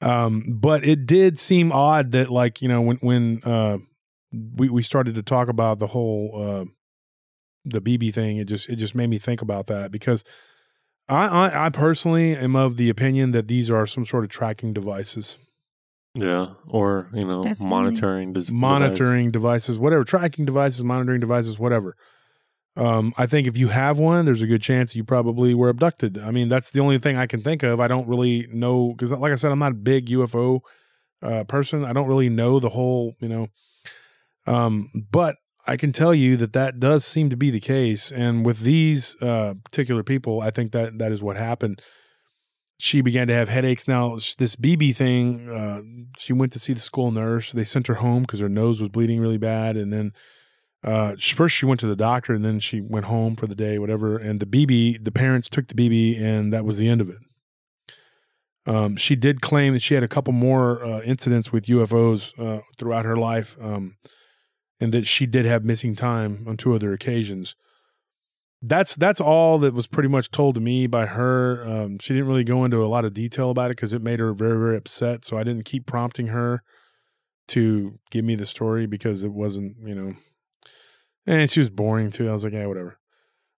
[0.00, 3.78] um, but it did seem odd that, like, you know, when when uh,
[4.32, 6.64] we we started to talk about the whole uh,
[7.64, 10.24] the BB thing, it just it just made me think about that because
[11.08, 14.72] I, I, I personally am of the opinion that these are some sort of tracking
[14.72, 15.36] devices.
[16.14, 17.66] Yeah, or you know, Definitely.
[17.66, 19.64] monitoring des- monitoring device.
[19.64, 21.96] devices, whatever tracking devices, monitoring devices, whatever.
[22.76, 26.18] Um, I think if you have one, there's a good chance you probably were abducted.
[26.18, 27.80] I mean, that's the only thing I can think of.
[27.80, 30.60] I don't really know because, like I said, I'm not a big UFO
[31.22, 31.84] uh, person.
[31.84, 33.48] I don't really know the whole, you know.
[34.46, 38.10] Um, but I can tell you that that does seem to be the case.
[38.10, 41.82] And with these uh, particular people, I think that that is what happened.
[42.80, 43.86] She began to have headaches.
[43.86, 45.82] Now, this BB thing, uh,
[46.18, 47.52] she went to see the school nurse.
[47.52, 49.76] They sent her home because her nose was bleeding really bad.
[49.76, 50.12] And then
[50.82, 53.78] uh, first she went to the doctor and then she went home for the day,
[53.78, 54.16] whatever.
[54.16, 57.18] And the BB, the parents took the BB and that was the end of it.
[58.66, 62.62] Um, she did claim that she had a couple more uh, incidents with UFOs uh,
[62.78, 63.56] throughout her life.
[63.60, 63.96] Um,
[64.80, 67.54] and that she did have missing time on two other occasions.
[68.62, 71.66] That's that's all that was pretty much told to me by her.
[71.66, 74.20] Um, she didn't really go into a lot of detail about it because it made
[74.20, 75.24] her very very upset.
[75.24, 76.62] So I didn't keep prompting her
[77.48, 80.14] to give me the story because it wasn't you know
[81.26, 82.28] and she was boring too.
[82.28, 82.98] I was like, yeah, whatever.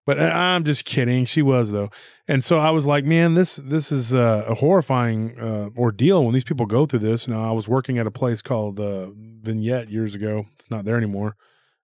[0.05, 1.25] But uh, I'm just kidding.
[1.25, 1.89] She was though,
[2.27, 6.33] and so I was like, man, this this is uh, a horrifying uh, ordeal when
[6.33, 7.27] these people go through this.
[7.27, 10.45] Now I was working at a place called uh, Vignette years ago.
[10.55, 11.37] It's not there anymore.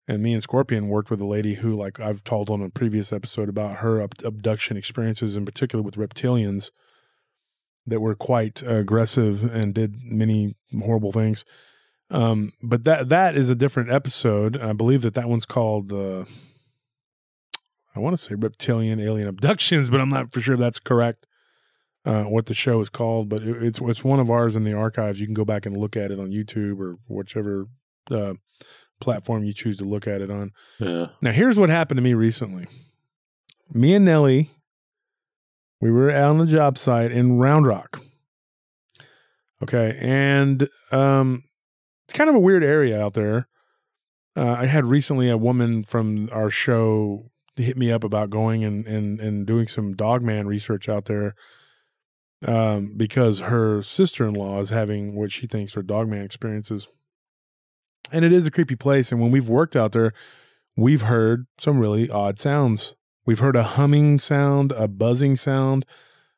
[0.10, 3.14] And me and Scorpion worked with a lady who, like I've told on a previous
[3.14, 6.72] episode about her abduction experiences, in particular with reptilians
[7.86, 11.46] that were quite aggressive and did many horrible things.
[12.10, 14.58] Um, but that that is a different episode.
[14.58, 15.94] I believe that that one's called.
[15.94, 16.26] Uh,
[17.96, 21.28] I want to say reptilian alien abductions, but I'm not for sure that's correct.
[22.04, 24.74] Uh, what the show is called, but it, it's it's one of ours in the
[24.74, 25.20] archives.
[25.20, 27.68] You can go back and look at it on YouTube or whichever
[28.10, 28.34] uh,
[29.00, 30.52] platform you choose to look at it on.
[30.80, 31.08] Yeah.
[31.22, 32.68] Now, here's what happened to me recently.
[33.72, 34.50] Me and Nellie,
[35.82, 38.02] we were out on the job site in Round Rock.
[39.62, 41.44] Okay, and um,
[42.06, 43.48] it's kind of a weird area out there.
[44.36, 48.88] Uh, I had recently a woman from our show hit me up about going and
[48.88, 51.36] and and doing some dogman research out there
[52.48, 56.88] um, because her sister in law is having what she thinks are dogman experiences.
[58.12, 59.12] And it is a creepy place.
[59.12, 60.14] And when we've worked out there,
[60.76, 62.94] we've heard some really odd sounds.
[63.26, 65.86] We've heard a humming sound, a buzzing sound.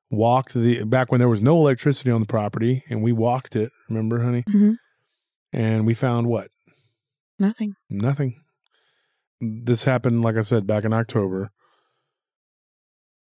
[0.10, 3.71] Walked the back when there was no electricity on the property, and we walked it.
[3.88, 4.43] Remember, honey?
[4.49, 4.75] Mhm.
[5.53, 6.49] And we found what?
[7.39, 7.75] Nothing.
[7.89, 8.36] Nothing.
[9.39, 11.51] This happened, like I said, back in October.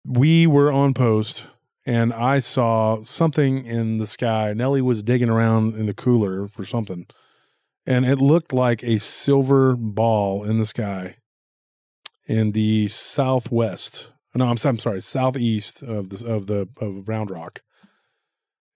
[0.05, 1.44] We were on post
[1.87, 4.53] and I saw something in the sky.
[4.53, 7.07] Nellie was digging around in the cooler for something.
[7.87, 11.16] And it looked like a silver ball in the sky
[12.27, 14.09] in the southwest.
[14.35, 17.62] No, I'm, I'm sorry, southeast of the of the of Round Rock.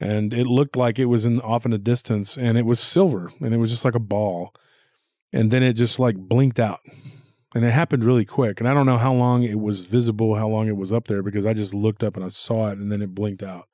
[0.01, 3.31] And it looked like it was in off in the distance and it was silver
[3.41, 4.53] and it was just like a ball
[5.33, 6.81] and then it just like blinked out
[7.55, 10.49] and it happened really quick and i don't know how long it was visible how
[10.49, 12.91] long it was up there because i just looked up and i saw it and
[12.91, 13.69] then it blinked out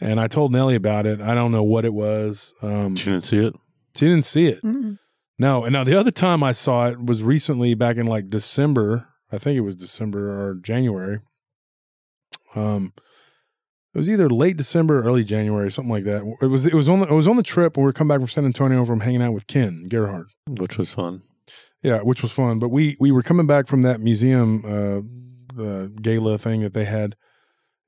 [0.00, 3.24] and i told nellie about it i don't know what it was um She didn't
[3.24, 3.54] see it.
[3.94, 4.98] She didn't see it Mm-mm.
[5.38, 9.08] no and now the other time i saw it was recently back in like december
[9.30, 11.20] i think it was december or january
[12.54, 12.92] um
[13.94, 16.22] it was either late December or early January, something like that.
[16.40, 18.08] It was it was on the, it was on the trip when we were coming
[18.08, 20.28] back from San Antonio from hanging out with Ken Gerhard.
[20.48, 21.20] Which was fun.
[21.82, 22.58] Yeah, which was fun.
[22.58, 26.86] But we we were coming back from that museum uh, uh, gala thing that they
[26.86, 27.16] had,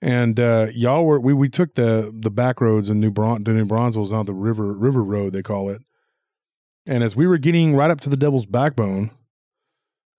[0.02, 3.52] and uh, y'all were we we took the the back roads in New Bron to
[3.52, 5.80] New Braunfels on the river river road they call it,
[6.86, 9.10] and as we were getting right up to the Devil's Backbone,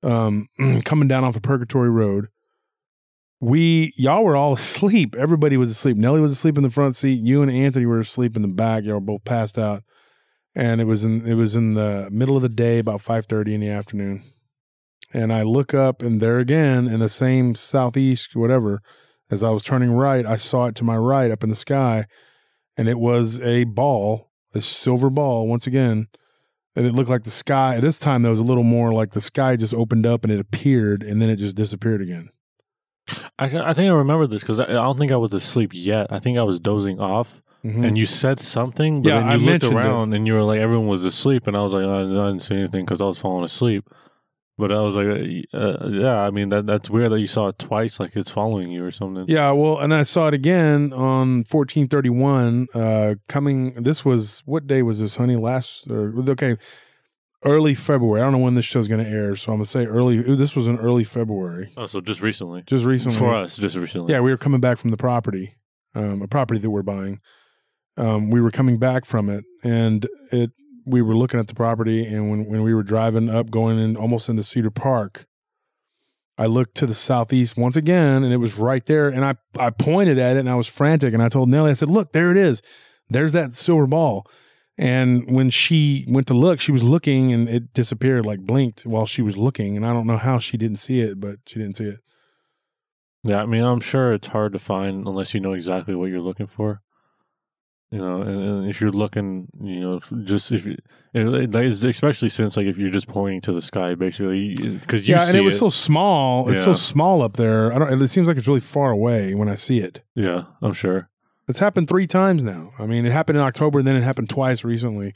[0.04, 0.48] um,
[0.86, 2.28] coming down off of Purgatory Road.
[3.42, 5.16] We y'all were all asleep.
[5.16, 5.98] Everybody was asleep.
[5.98, 7.20] Nellie was asleep in the front seat.
[7.22, 8.86] You and Anthony were asleep in the back.
[8.86, 9.84] Y'all were both passed out
[10.56, 13.62] and it was in it was in the middle of the day about 5:30 in
[13.62, 14.24] the afternoon
[15.14, 18.82] and I look up and there again in the same southeast whatever
[19.30, 22.06] as I was turning right I saw it to my right up in the sky
[22.78, 26.08] and it was a ball a silver ball once again
[26.76, 29.22] and it looked like the sky this time there was a little more like the
[29.22, 32.30] sky just opened up and it appeared and then it just disappeared again
[33.38, 36.08] I, I think I remember this because I, I don't think I was asleep yet.
[36.12, 37.86] I think I was dozing off, Mhm.
[37.88, 39.76] and you said something, but Yeah, then I you looked mentioned it.
[39.78, 42.40] around and you were like, everyone was asleep, and I was like, I, I didn't
[42.40, 43.88] see anything because I was falling asleep.
[44.58, 45.08] But I was like,
[45.54, 48.32] uh, uh, yeah, I mean that that's weird that you saw it twice, like it's
[48.32, 49.26] following you or something.
[49.28, 52.68] Yeah, well, and I saw it again on fourteen thirty one.
[52.74, 55.36] Uh, coming, this was what day was this, honey?
[55.36, 56.56] Last or okay,
[57.44, 58.22] early February.
[58.22, 60.20] I don't know when this show's going to air, so I'm gonna say early.
[60.20, 63.76] ooh, This was in early February, Oh, so just recently just recently for us, just
[63.76, 64.14] recently.
[64.14, 65.58] Yeah, we were coming back from the property,
[65.96, 67.20] um, a property that we're buying.
[67.98, 70.52] Um, we were coming back from it, and it.
[70.86, 73.98] We were looking at the property, and when when we were driving up, going in
[73.98, 75.26] almost into Cedar Park,
[76.38, 79.10] I looked to the southeast once again, and it was right there.
[79.10, 81.74] And I I pointed at it, and I was frantic, and I told Nellie, I
[81.74, 82.62] said, "Look, there it is.
[83.10, 84.28] There's that silver ball."
[84.78, 89.06] And when she went to look, she was looking, and it disappeared, like blinked while
[89.06, 89.78] she was looking.
[89.78, 92.00] And I don't know how she didn't see it, but she didn't see it.
[93.24, 96.20] Yeah, I mean, I'm sure it's hard to find unless you know exactly what you're
[96.20, 96.82] looking for.
[97.96, 100.76] You know, and, and if you're looking, you know, just if you,
[101.14, 101.56] it-
[101.86, 105.38] especially since like if you're just pointing to the sky, basically, because yeah, see and
[105.38, 106.50] it was so small.
[106.50, 107.72] It's so small up there.
[107.74, 108.02] I don't.
[108.02, 110.02] It seems like it's really far away when I see it.
[110.14, 111.10] yeah, I'm sure.
[111.48, 112.72] It's happened three times now.
[112.80, 115.14] I mean, it happened in October, and then it happened twice recently.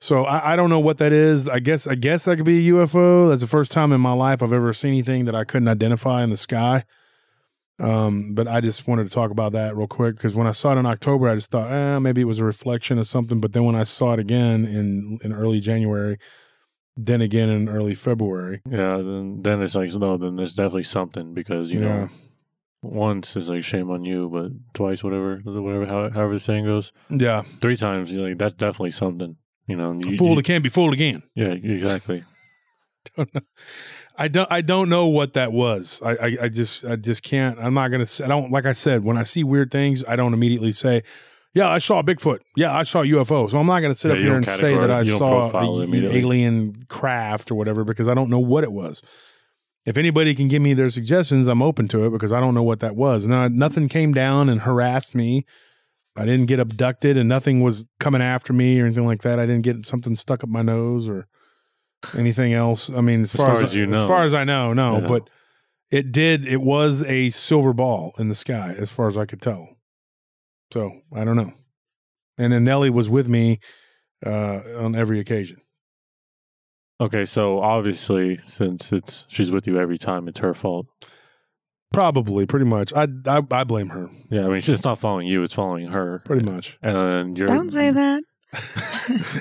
[0.00, 1.48] So I, I don't know what that is.
[1.48, 3.28] I guess I guess that could be a UFO.
[3.30, 6.22] That's the first time in my life I've ever seen anything that I couldn't identify
[6.22, 6.84] in the sky.
[7.80, 10.72] Um, but I just wanted to talk about that real quick because when I saw
[10.74, 13.40] it in October, I just thought, eh, maybe it was a reflection of something.
[13.40, 16.18] But then when I saw it again in in early January,
[16.96, 18.62] then again in early February.
[18.68, 21.86] Yeah, then then it's like no, then there's definitely something because you Yeah.
[21.86, 22.08] know,
[22.82, 27.42] once is like shame on you, but twice, whatever, whatever, however the saying goes, Yeah,
[27.60, 29.36] three times, you're like that's definitely something.
[29.68, 31.22] You know, you, fooled you- it can't be fooled again.
[31.36, 32.24] yeah, exactly.
[34.18, 36.00] I don't I don't know what that was.
[36.04, 37.58] I, I I just I just can't.
[37.58, 38.06] I'm not gonna.
[38.06, 41.02] Say, I don't like I said when I see weird things, I don't immediately say,
[41.54, 42.40] "Yeah, I saw a Bigfoot.
[42.56, 44.90] Yeah, I saw UFO." So I'm not gonna sit Yeah, up here and say that
[44.90, 48.64] I categorize- you don't saw an alien craft or whatever because I don't know what
[48.64, 49.02] it was.
[49.86, 52.62] If anybody can give me their suggestions, I'm open to it because I don't know
[52.64, 53.26] what that was.
[53.26, 55.46] Now, nothing came down and harassed me.
[56.14, 59.38] I didn't get abducted and nothing was coming after me or anything like that.
[59.38, 61.26] I didn't get something stuck up my nose or
[62.16, 62.90] anything else.
[62.90, 65.00] I mean, as, As far, far as, as you as far as I know, no.
[65.00, 65.08] Yeah.
[65.08, 65.30] But
[65.90, 66.46] it did.
[66.46, 69.68] It was a silver ball in the sky, as far as I could tell.
[70.72, 71.52] So I don't know.
[72.36, 73.60] And then Nellie was with me
[74.24, 75.58] uh, on every occasion.
[77.00, 80.86] Okay, so obviously, since it's she's with you every time, it's her fault.
[81.92, 82.92] Probably, pretty much.
[82.92, 84.10] I I, I blame her.
[84.30, 86.20] Yeah, I mean, it's not following you; it's following her.
[86.24, 86.76] Pretty much.
[86.82, 88.22] And you're Don't say that.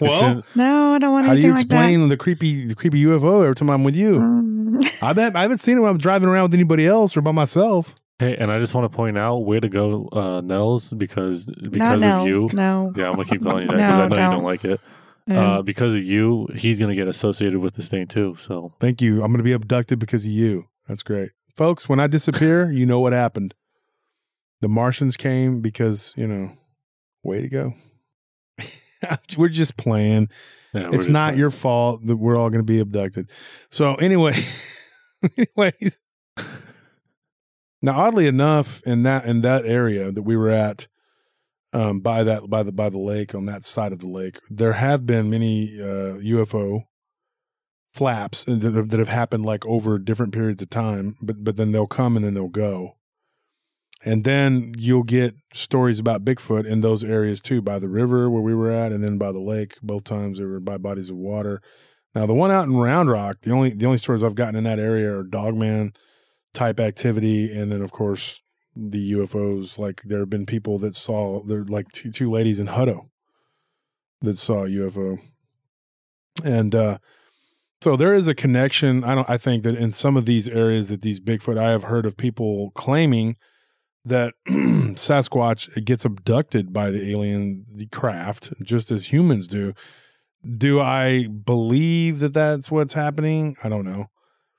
[0.01, 3.03] Well, No, I don't want how do anything you like explain the creepy the creepy
[3.05, 4.17] UFO every time I'm with you?
[4.17, 7.21] Um, I bet I haven't seen it when I'm driving around with anybody else or
[7.21, 7.95] by myself.
[8.19, 11.71] Hey, and I just want to point out, way to go, uh, Nels, because not
[11.71, 12.49] because of Nels, you.
[12.53, 12.91] No.
[12.95, 14.31] Yeah, I'm gonna keep calling you that because I know you don't.
[14.31, 14.79] don't like it.
[15.29, 18.35] Uh, because of you, he's gonna get associated with this thing too.
[18.39, 19.15] So Thank you.
[19.15, 20.65] I'm going to be abducted because of you.
[20.87, 21.31] That's great.
[21.55, 23.53] Folks, when I disappear, you know what happened.
[24.61, 26.51] The Martians came because, you know,
[27.23, 27.73] way to go.
[29.37, 30.29] we're just playing.
[30.73, 33.29] yeah, it's not like- your fault that we're all going to be abducted.
[33.71, 34.43] So, anyway,
[35.37, 35.99] anyways.
[37.81, 40.87] Now, oddly enough, in that in that area that we were at,
[41.73, 44.73] um, by that by the by the lake on that side of the lake, there
[44.73, 46.85] have been many uh, UFO
[47.93, 51.17] flaps that have, that have happened like over different periods of time.
[51.21, 52.97] But but then they'll come and then they'll go,
[54.05, 58.41] and then you'll get stories about Bigfoot in those areas too, by the river where
[58.41, 59.75] we were at, and then by the lake.
[59.81, 61.61] Both times they were by bodies of water.
[62.13, 64.63] Now the one out in Round Rock, the only the only stories I've gotten in
[64.65, 65.93] that area are Dogman
[66.53, 68.41] type activity, and then of course
[68.75, 69.77] the UFOs.
[69.77, 73.09] Like there have been people that saw there like two two ladies in Hutto
[74.21, 75.19] that saw a UFO,
[76.43, 76.97] and uh,
[77.81, 79.03] so there is a connection.
[79.03, 79.29] I don't.
[79.29, 82.17] I think that in some of these areas that these Bigfoot, I have heard of
[82.17, 83.35] people claiming
[84.09, 89.73] that Sasquatch gets abducted by the alien the craft just as humans do.
[90.57, 93.57] Do I believe that that's what's happening?
[93.63, 94.07] I don't know,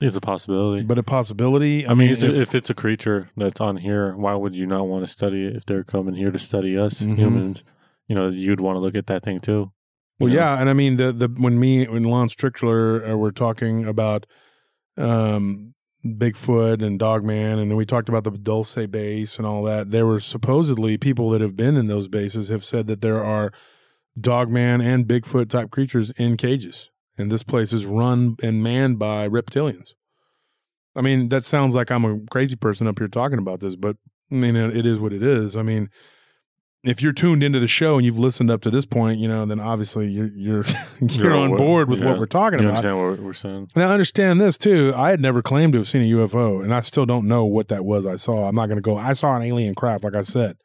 [0.00, 0.82] It's a possibility.
[0.82, 1.86] but a possibility.
[1.86, 4.66] I, I mean, mean, if, if it's a creature that's on here, why would you
[4.66, 5.56] not want to study it?
[5.56, 7.16] If they're coming here to study us Mhm.
[7.16, 7.64] humans,
[8.08, 9.72] you know, you'd want to look at that thing too.
[10.18, 10.34] Well, know?
[10.36, 14.26] yeah, and I mean the the when me and Lon Strickler uh, were talking about
[14.96, 15.74] um
[16.16, 19.90] Bigfoot and Dogman, and then we talked about the Dulce base and all that.
[19.90, 23.52] There were supposedly people that have been in those bases have said that there are
[24.20, 29.28] Dogman and Bigfoot type creatures in cages, and this place is run and manned by
[29.28, 29.94] reptilians.
[30.94, 33.96] I mean, that sounds like I'm a crazy person up here talking about this, but
[34.30, 35.56] I mean, it, it is what it is.
[35.56, 35.90] I mean,
[36.88, 39.44] if you're tuned into the show and you've listened up to this point, you know,
[39.44, 40.64] then obviously you're you're
[41.00, 42.06] you're, You're on board with yeah.
[42.06, 42.84] what we're talking You about.
[42.84, 43.68] understand what we're saying?
[43.74, 44.92] And I understand this too.
[44.96, 47.68] I had never claimed to have seen a UFO, and I still don't know what
[47.68, 48.48] that was I saw.
[48.48, 50.56] I'm not going to go, I saw an alien craft, like I said.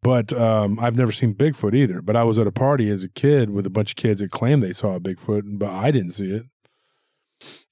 [0.00, 2.00] But um, I've never seen Bigfoot either.
[2.00, 4.30] But I was at a party as a kid with a bunch of kids that
[4.30, 6.44] claimed they saw a Bigfoot, but I didn't see it.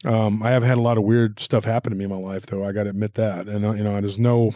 [0.04, 2.46] Um, I have had a lot of weird stuff happen to me in my life,
[2.46, 2.64] though.
[2.64, 4.52] I got to admit that, and uh, you know, there's no,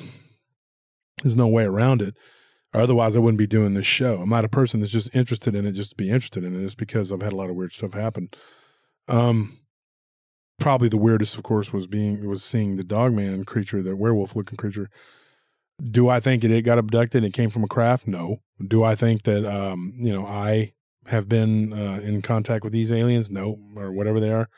[1.22, 2.14] there's no way around it.
[2.72, 4.20] Or otherwise, I wouldn't be doing this show.
[4.22, 6.64] I'm not a person that's just interested in it just to be interested in it.
[6.64, 8.30] It's because I've had a lot of weird stuff happen.
[9.08, 9.58] Um,
[10.60, 14.56] probably the weirdest, of course, was being was seeing the dogman creature, the werewolf looking
[14.56, 14.88] creature.
[15.82, 18.06] Do I think it, it got abducted and it came from a craft?
[18.06, 18.42] No.
[18.64, 20.74] Do I think that um, you know I
[21.06, 23.30] have been uh, in contact with these aliens?
[23.30, 24.48] No, or whatever they are.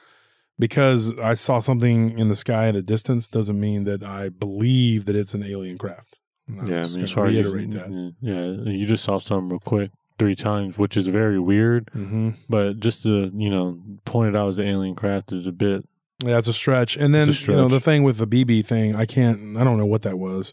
[0.59, 5.07] Because I saw something in the sky at a distance doesn't mean that I believe
[5.07, 6.19] that it's an alien craft.
[6.49, 8.15] I'm yeah, I mean, as far as you, that.
[8.21, 11.87] yeah, you just saw something real quick three times, which is very weird.
[11.95, 12.31] Mm-hmm.
[12.49, 15.87] But just to you know point it out as the alien craft is a bit.
[16.25, 16.97] Yeah, it's a stretch.
[16.97, 19.57] And then a you know the thing with the BB thing, I can't.
[19.57, 20.53] I don't know what that was.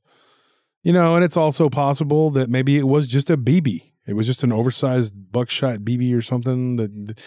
[0.82, 3.92] You know, and it's also possible that maybe it was just a BB.
[4.08, 6.78] It was just an oversized buckshot BB or something.
[6.78, 7.20] That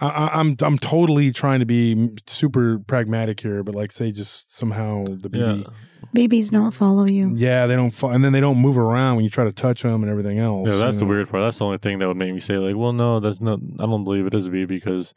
[0.00, 4.54] I, I- I'm I'm totally trying to be super pragmatic here, but like say just
[4.54, 5.64] somehow the BB.
[5.64, 5.70] Yeah,
[6.12, 7.32] Babies don't follow you.
[7.36, 9.82] Yeah, they don't, fall, and then they don't move around when you try to touch
[9.82, 10.68] them and everything else.
[10.68, 11.10] yeah, that's you the know.
[11.10, 11.44] weird part.
[11.44, 13.60] That's the only thing that would make me say like, well, no, that's not.
[13.78, 15.14] I don't believe it is a BB because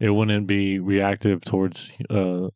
[0.00, 2.46] it wouldn't be reactive towards uh,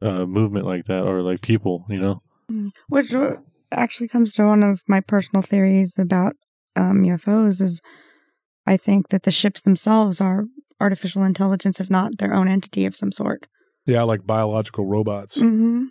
[0.00, 2.22] uh, movement like that or like people, you know.
[2.50, 2.70] Mm.
[2.88, 3.36] Which uh,
[3.72, 6.36] actually comes to one of my personal theories about
[6.76, 7.82] um, UFOs is
[8.66, 10.44] I think that the ships themselves are
[10.80, 13.46] artificial intelligence, if not their own entity of some sort.
[13.86, 15.36] Yeah, like biological robots.
[15.36, 15.86] Mm-hmm.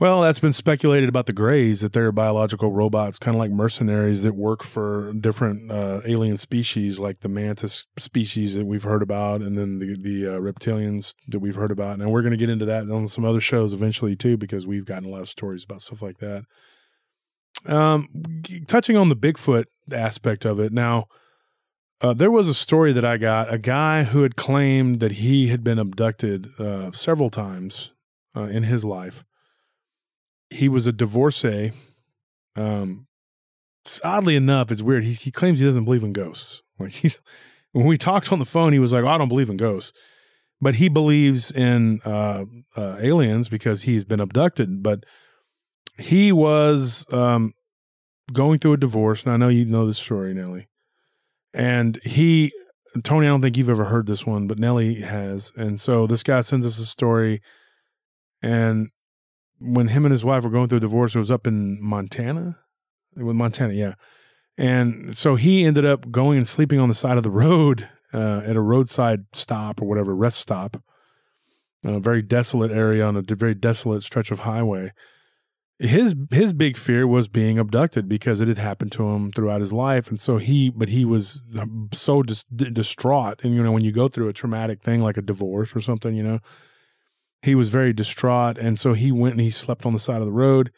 [0.00, 4.22] Well, that's been speculated about the Greys that they're biological robots, kind of like mercenaries
[4.22, 9.42] that work for different uh, alien species, like the mantis species that we've heard about,
[9.42, 12.00] and then the the uh, reptilians that we've heard about.
[12.00, 14.86] And we're going to get into that on some other shows eventually too, because we've
[14.86, 16.44] gotten a lot of stories about stuff like that.
[17.66, 18.08] Um,
[18.66, 21.08] touching on the Bigfoot aspect of it now.
[22.00, 25.48] Uh, there was a story that I got a guy who had claimed that he
[25.48, 27.92] had been abducted uh, several times
[28.34, 29.24] uh, in his life
[30.50, 31.72] he was a divorcee.
[32.56, 33.06] Um,
[34.04, 35.04] oddly enough, it's weird.
[35.04, 36.62] He, he claims he doesn't believe in ghosts.
[36.78, 37.20] Like he's
[37.72, 39.92] when we talked on the phone, he was like, oh, "I don't believe in ghosts,"
[40.60, 42.44] but he believes in uh,
[42.76, 44.82] uh, aliens because he's been abducted.
[44.82, 45.04] But
[45.98, 47.54] he was um,
[48.32, 50.66] going through a divorce, and I know you know this story, Nellie.
[51.52, 52.52] And he,
[53.02, 55.52] Tony, I don't think you've ever heard this one, but Nelly has.
[55.56, 57.40] And so this guy sends us a story,
[58.42, 58.88] and
[59.58, 62.58] when him and his wife were going through a divorce, it was up in Montana.
[63.16, 63.94] With Montana, yeah.
[64.56, 68.42] And so he ended up going and sleeping on the side of the road uh,
[68.44, 70.82] at a roadside stop or whatever, rest stop,
[71.84, 74.92] a very desolate area on a very desolate stretch of highway.
[75.80, 79.72] His his big fear was being abducted because it had happened to him throughout his
[79.72, 83.40] life, and so he, but he was um, so dis- distraught.
[83.42, 86.14] And you know, when you go through a traumatic thing like a divorce or something,
[86.14, 86.40] you know,
[87.42, 88.58] he was very distraught.
[88.58, 90.70] And so he went and he slept on the side of the road.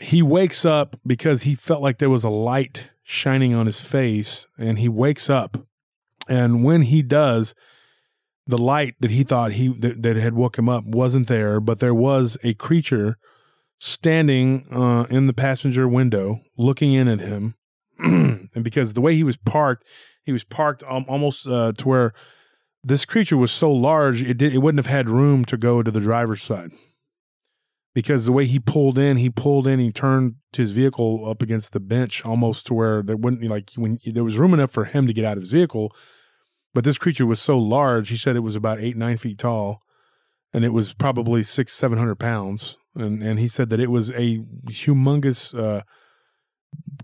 [0.00, 4.46] He wakes up because he felt like there was a light shining on his face.
[4.58, 5.66] And he wakes up.
[6.28, 7.54] And when he does,
[8.46, 11.80] the light that he thought he that, that had woke him up wasn't there, but
[11.80, 13.18] there was a creature
[13.78, 17.54] standing uh, in the passenger window looking in at him.
[17.98, 19.84] and because the way he was parked,
[20.24, 22.14] he was parked um, almost uh, to where
[22.84, 25.90] this creature was so large it did, it wouldn't have had room to go to
[25.90, 26.70] the driver's side
[27.94, 31.72] because the way he pulled in he pulled in he turned his vehicle up against
[31.72, 34.84] the bench almost to where there wouldn't be like when there was room enough for
[34.84, 35.94] him to get out of his vehicle
[36.74, 39.82] but this creature was so large he said it was about eight nine feet tall
[40.52, 44.10] and it was probably six seven hundred pounds and and he said that it was
[44.10, 44.38] a
[44.68, 45.82] humongous uh,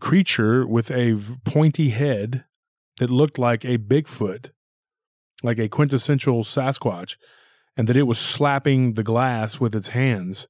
[0.00, 2.44] creature with a pointy head
[2.98, 4.50] that looked like a bigfoot
[5.42, 7.16] like a quintessential Sasquatch,
[7.76, 10.46] and that it was slapping the glass with its hands,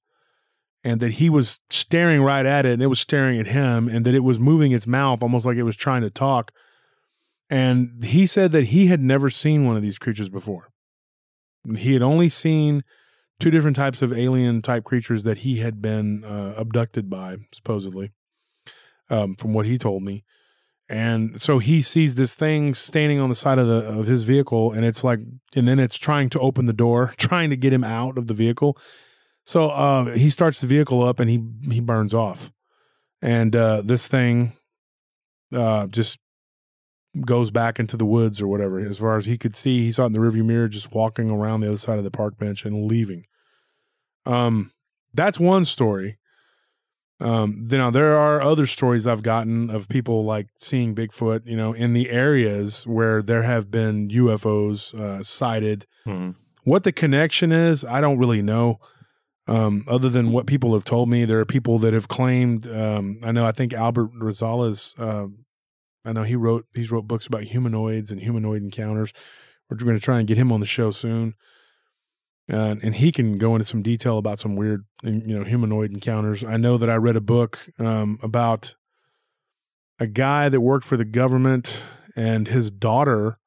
[0.82, 4.04] and that he was staring right at it, and it was staring at him, and
[4.04, 6.52] that it was moving its mouth almost like it was trying to talk.
[7.48, 10.68] And he said that he had never seen one of these creatures before.
[11.76, 12.84] He had only seen
[13.40, 18.12] two different types of alien type creatures that he had been uh, abducted by, supposedly,
[19.08, 20.22] um, from what he told me.
[20.88, 24.72] And so he sees this thing standing on the side of the of his vehicle
[24.72, 25.20] and it's like
[25.54, 28.34] and then it's trying to open the door trying to get him out of the
[28.34, 28.76] vehicle.
[29.46, 32.50] So uh, he starts the vehicle up and he he burns off.
[33.22, 34.52] And uh, this thing
[35.54, 36.18] uh, just
[37.24, 38.80] goes back into the woods or whatever.
[38.80, 41.30] As far as he could see he saw it in the rearview mirror just walking
[41.30, 43.26] around the other side of the park bench and leaving
[44.26, 44.70] um
[45.14, 46.18] that's one story
[47.20, 51.56] um, you know, there are other stories I've gotten of people like seeing Bigfoot, you
[51.56, 55.86] know, in the areas where there have been UFOs uh, sighted.
[56.06, 56.30] Mm-hmm.
[56.64, 58.78] What the connection is, I don't really know.
[59.46, 62.66] Um, other than what people have told me, there are people that have claimed.
[62.66, 63.44] Um, I know.
[63.44, 64.98] I think Albert Rosales.
[64.98, 65.28] Uh,
[66.04, 66.66] I know he wrote.
[66.74, 69.12] He's wrote books about humanoids and humanoid encounters.
[69.68, 71.34] We're going to try and get him on the show soon
[72.50, 76.44] uh, and he can go into some detail about some weird, you know, humanoid encounters.
[76.44, 78.74] I know that I read a book um, about
[79.98, 81.82] a guy that worked for the government
[82.16, 83.38] and his daughter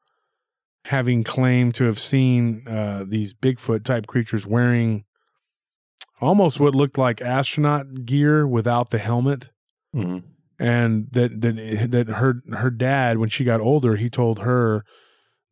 [0.86, 5.06] having claimed to have seen uh, these Bigfoot type creatures wearing
[6.22, 9.49] almost what looked like astronaut gear without the helmet.
[9.95, 10.20] Mm-hmm.
[10.60, 14.86] And that that that her her dad, when she got older, he told her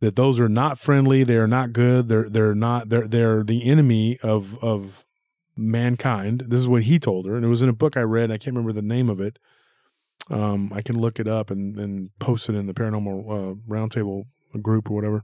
[0.01, 1.23] that those are not friendly.
[1.23, 2.09] They are not good.
[2.09, 5.05] They're they're not they're they're the enemy of of
[5.55, 6.45] mankind.
[6.47, 8.31] This is what he told her, and it was in a book I read.
[8.31, 9.39] I can't remember the name of it.
[10.29, 14.25] Um, I can look it up and and post it in the paranormal uh, roundtable
[14.61, 15.23] group or whatever.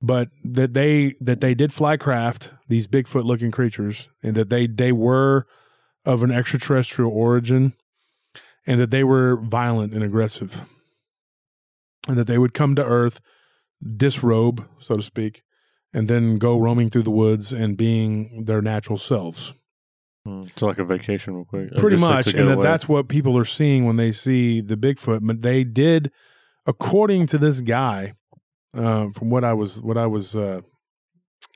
[0.00, 4.68] But that they that they did fly craft these Bigfoot looking creatures, and that they
[4.68, 5.46] they were
[6.04, 7.72] of an extraterrestrial origin,
[8.66, 10.60] and that they were violent and aggressive,
[12.06, 13.20] and that they would come to Earth
[13.96, 15.42] disrobe, so to speak,
[15.92, 19.52] and then go roaming through the woods and being their natural selves.
[20.26, 21.70] It's like a vacation, real quick.
[21.74, 24.62] Uh, Pretty just, like, much, and that that's what people are seeing when they see
[24.62, 25.20] the Bigfoot.
[25.22, 26.10] But they did,
[26.66, 28.14] according to this guy,
[28.72, 30.62] um, from what I was what I was uh,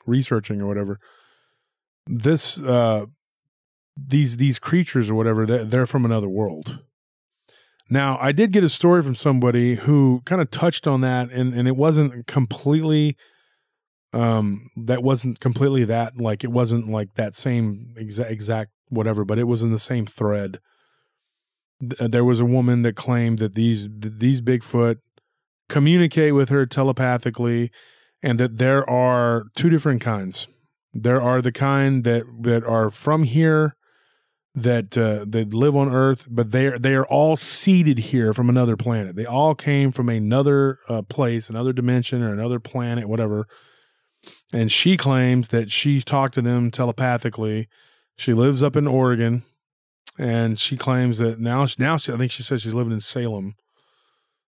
[0.06, 1.00] researching or whatever,
[2.06, 3.06] this uh,
[3.96, 6.80] these these creatures or whatever they're, they're from another world.
[7.90, 11.54] Now, I did get a story from somebody who kind of touched on that, and
[11.54, 13.16] and it wasn't completely.
[14.14, 19.38] Um, that wasn't completely that like it wasn't like that same exact exact whatever, but
[19.38, 20.60] it was in the same thread.
[21.80, 24.96] Th- There was a woman that claimed that these th- these Bigfoot
[25.68, 27.70] communicate with her telepathically,
[28.22, 30.46] and that there are two different kinds.
[30.94, 33.76] There are the kind that that are from here,
[34.62, 38.48] that uh, that live on Earth, but they are they are all seeded here from
[38.48, 39.16] another planet.
[39.16, 43.46] They all came from another uh, place, another dimension, or another planet, whatever.
[44.52, 47.68] And she claims that she talked to them telepathically.
[48.16, 49.42] She lives up in Oregon,
[50.18, 53.54] and she claims that now now she, I think she says she's living in Salem.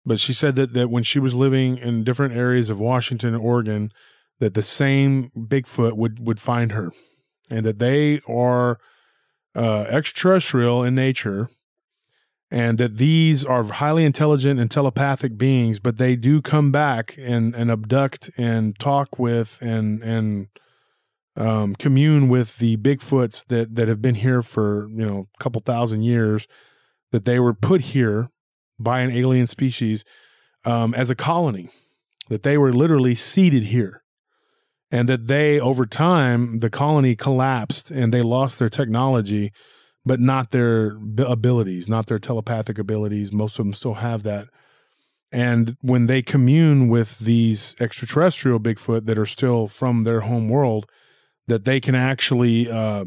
[0.05, 3.43] But she said that that when she was living in different areas of Washington and
[3.43, 3.91] Oregon,
[4.39, 6.91] that the same Bigfoot would would find her,
[7.49, 8.79] and that they are
[9.57, 11.49] uh, extraterrestrial in nature,
[12.51, 17.55] and that these are highly intelligent and telepathic beings, but they do come back and
[17.55, 20.47] and abduct and talk with and and
[21.35, 25.59] um, commune with the Bigfoots that that have been here for you know a couple
[25.59, 26.47] thousand years,
[27.11, 28.29] that they were put here
[28.79, 30.05] by an alien species
[30.65, 31.69] um, as a colony,
[32.29, 34.03] that they were literally seeded here
[34.91, 39.51] and that they over time the colony collapsed and they lost their technology
[40.05, 43.33] but not their abilities not their telepathic abilities.
[43.33, 44.47] Most of them still have that.
[45.31, 50.89] And when they commune with these extraterrestrial bigfoot that are still from their home world
[51.47, 53.03] that they can actually uh,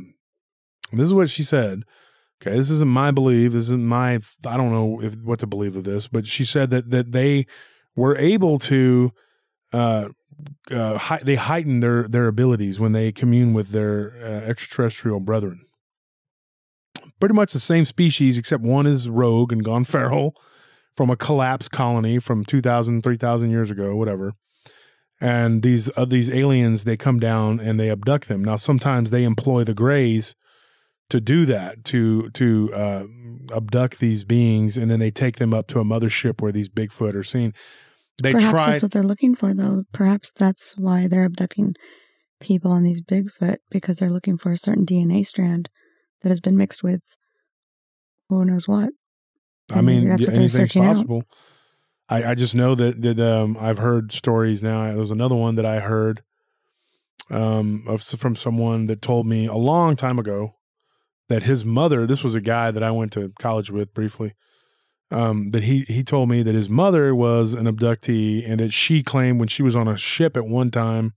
[0.93, 1.85] this is what she said.
[2.43, 3.53] Okay this isn't my belief.
[3.53, 6.69] This isn't my i don't know if what to believe of this but she said
[6.71, 7.47] that that they
[7.97, 9.13] were able to
[9.73, 10.09] uh,
[10.71, 15.67] uh, hei- they heighten their their abilities when they commune with their uh, extraterrestrial brethren.
[17.19, 20.35] Pretty much the same species, except one is rogue and gone feral
[20.97, 24.35] from a collapsed colony from 2,000, 3,000 years ago, whatever.
[25.21, 28.43] And these uh, these aliens, they come down and they abduct them.
[28.43, 30.35] Now, sometimes they employ the Greys
[31.11, 33.05] to do that, to to uh,
[33.55, 37.15] abduct these beings, and then they take them up to a mothership where these Bigfoot
[37.15, 37.53] are seen.
[38.23, 38.73] They Perhaps tried.
[38.73, 39.85] that's what they're looking for, though.
[39.93, 41.75] Perhaps that's why they're abducting
[42.41, 45.69] people on these Bigfoot because they're looking for a certain DNA strand
[46.23, 47.01] that has been mixed with
[48.29, 48.91] who knows what.
[49.73, 50.95] I mean, that's yeah, what they're anything's searching out.
[50.95, 51.23] possible.
[52.09, 54.85] I, I just know that that um, I've heard stories now.
[54.89, 56.23] There was another one that I heard
[57.31, 60.57] um, of from someone that told me a long time ago
[61.29, 62.07] that his mother.
[62.07, 64.35] This was a guy that I went to college with briefly.
[65.13, 69.03] Um, that he he told me that his mother was an abductee and that she
[69.03, 71.15] claimed when she was on a ship at one time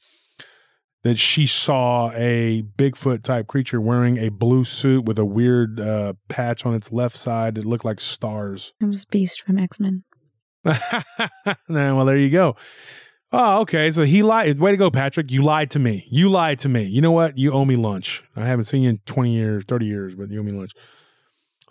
[1.03, 6.13] that she saw a Bigfoot type creature wearing a blue suit with a weird uh,
[6.29, 8.73] patch on its left side that looked like stars.
[8.81, 10.03] It was Beast from X Men.
[10.63, 12.55] well, there you go.
[13.33, 13.91] Oh, okay.
[13.91, 14.59] So he lied.
[14.59, 15.31] Way to go, Patrick.
[15.31, 16.07] You lied to me.
[16.09, 16.83] You lied to me.
[16.83, 17.37] You know what?
[17.37, 18.23] You owe me lunch.
[18.35, 20.71] I haven't seen you in 20 years, 30 years, but you owe me lunch.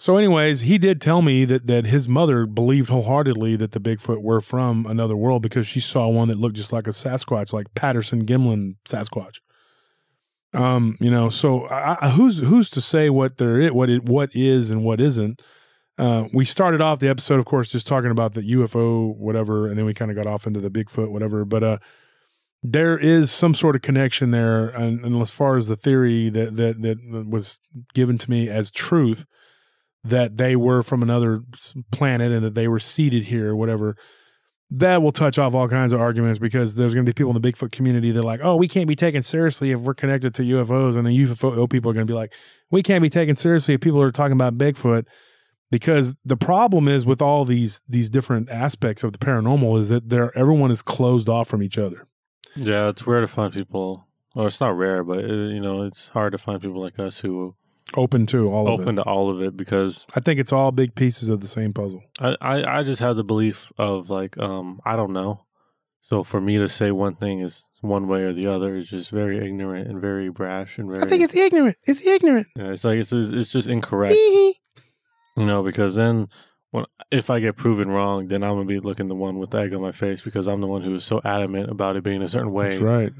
[0.02, 4.20] So, anyways, he did tell me that that his mother believed wholeheartedly that the Bigfoot
[4.20, 7.72] were from another world because she saw one that looked just like a Sasquatch, like
[7.76, 9.38] Patterson Gimlin Sasquatch.
[10.52, 14.30] Um, you know, so I, who's who's to say what there is, what it what
[14.34, 15.40] is and what isn't?
[15.96, 19.78] Uh, we started off the episode, of course, just talking about the UFO, whatever, and
[19.78, 21.44] then we kind of got off into the Bigfoot, whatever.
[21.44, 21.78] But uh,
[22.60, 26.56] there is some sort of connection there, and, and as far as the theory that
[26.56, 27.60] that that was
[27.94, 29.26] given to me as truth,
[30.04, 31.42] that they were from another
[31.90, 33.96] planet and that they were seeded here, or whatever.
[34.74, 37.40] That will touch off all kinds of arguments because there's going to be people in
[37.40, 40.34] the Bigfoot community that are like, oh, we can't be taken seriously if we're connected
[40.36, 42.32] to UFOs, and the UFO people are going to be like,
[42.70, 45.04] we can't be taken seriously if people are talking about Bigfoot
[45.72, 50.10] because the problem is with all these these different aspects of the paranormal is that
[50.10, 52.06] there everyone is closed off from each other.
[52.54, 56.08] Yeah, it's rare to find people, or it's not rare, but uh you know, it's
[56.08, 57.56] hard to find people like us who
[57.96, 59.02] Open to all of open it.
[59.02, 62.02] to all of it because I think it's all big pieces of the same puzzle.
[62.20, 65.44] I, I, I just have the belief of like um I don't know.
[66.02, 69.10] So for me to say one thing is one way or the other is just
[69.10, 71.02] very ignorant and very brash and very.
[71.02, 71.76] I think it's ignorant.
[71.84, 72.48] It's ignorant.
[72.56, 74.14] Yeah, it's like it's it's just incorrect.
[74.14, 76.28] You know, because then
[76.70, 79.58] when if I get proven wrong, then I'm gonna be looking the one with the
[79.58, 82.22] egg on my face because I'm the one who is so adamant about it being
[82.22, 83.12] a certain way That's right.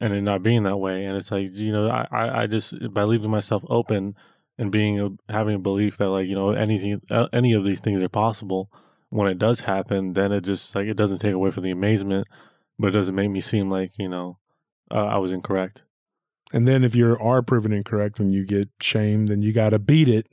[0.00, 1.04] And it not being that way.
[1.04, 4.14] And it's like you know, I I, just by leaving myself open
[4.58, 7.80] and being a, having a belief that like you know anything uh, any of these
[7.80, 8.70] things are possible.
[9.08, 12.26] When it does happen, then it just like it doesn't take away from the amazement,
[12.78, 14.38] but it doesn't make me seem like you know
[14.90, 15.82] uh, I was incorrect.
[16.52, 19.78] And then if you are proven incorrect when you get shamed, then you got to
[19.78, 20.28] beat it.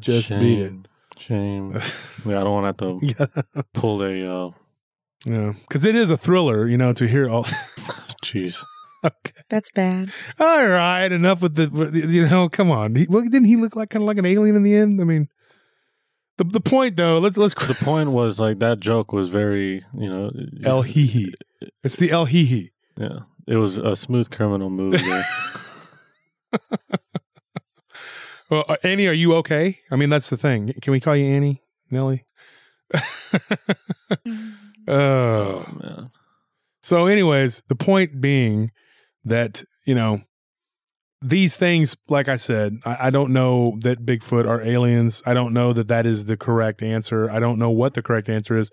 [0.00, 0.72] Just beat it.
[1.16, 1.80] Shame.
[2.24, 3.42] Yeah, I don't want to have to yeah.
[3.72, 4.46] pull a.
[4.46, 4.50] Uh,
[5.24, 5.54] Yeah.
[5.60, 7.44] Because it is a thriller, you know, to hear all.
[8.24, 8.62] Jeez.
[9.04, 9.32] okay.
[9.48, 10.10] That's bad.
[10.38, 11.10] All right.
[11.10, 12.94] Enough with the, you know, come on.
[12.94, 15.00] He, look, didn't he look like kind of like an alien in the end?
[15.00, 15.28] I mean,
[16.36, 20.08] the the point though, let's, let's, The point was like that joke was very you
[20.08, 20.30] know.
[20.64, 21.34] El hee hee.
[21.82, 22.70] It's the El hee hee.
[22.96, 25.00] Yeah, it was a smooth criminal move.
[28.50, 29.80] Well, uh, Annie, are you okay?
[29.90, 30.72] I mean, that's the thing.
[30.80, 32.24] Can we call you Annie, Nelly?
[32.94, 32.98] oh,
[34.88, 36.10] oh man.
[36.80, 38.70] So, anyways, the point being
[39.28, 40.22] that, you know,
[41.20, 45.22] these things, like I said, I, I don't know that Bigfoot are aliens.
[45.26, 47.30] I don't know that that is the correct answer.
[47.30, 48.70] I don't know what the correct answer is.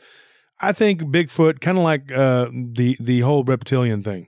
[0.61, 4.27] I think Bigfoot, kind of like uh, the the whole reptilian thing.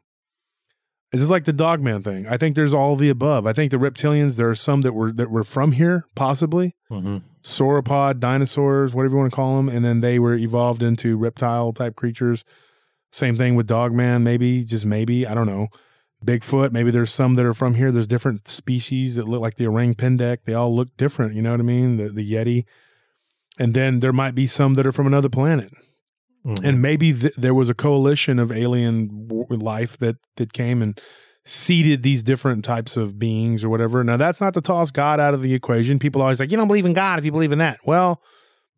[1.14, 2.28] It's just like the dogman thing.
[2.28, 3.48] I think there's all the above.
[3.48, 7.18] I think the reptilians, there are some that were that were from here, possibly hmm
[7.48, 11.72] sauropod dinosaurs, whatever you want to call them, and then they were evolved into reptile
[11.72, 12.44] type creatures.
[13.10, 15.68] Same thing with Dogman, maybe, just maybe, I don't know.
[16.26, 17.91] Bigfoot, maybe there's some that are from here.
[17.91, 20.39] There's different species that look like the orang pendek.
[20.45, 21.97] They all look different, you know what I mean?
[21.97, 22.65] The the Yeti.
[23.59, 25.72] And then there might be some that are from another planet.
[26.45, 26.65] Mm-hmm.
[26.65, 30.99] And maybe th- there was a coalition of alien w- life that that came and
[31.45, 34.03] seeded these different types of beings or whatever.
[34.03, 35.99] Now that's not to toss God out of the equation.
[35.99, 37.80] People always like, you don't believe in God if you believe in that.
[37.86, 38.22] Well,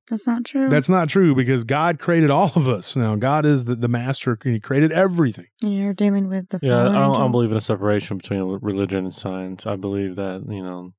[0.09, 0.69] That's not true.
[0.69, 2.95] that's not true because God created all of us.
[2.95, 4.37] Now God is the, the master.
[4.43, 5.47] He created everything.
[5.61, 9.05] You're dealing with the yeah, I don't, I don't believe in a separation between religion
[9.05, 9.65] and science.
[9.65, 10.93] I believe that you know,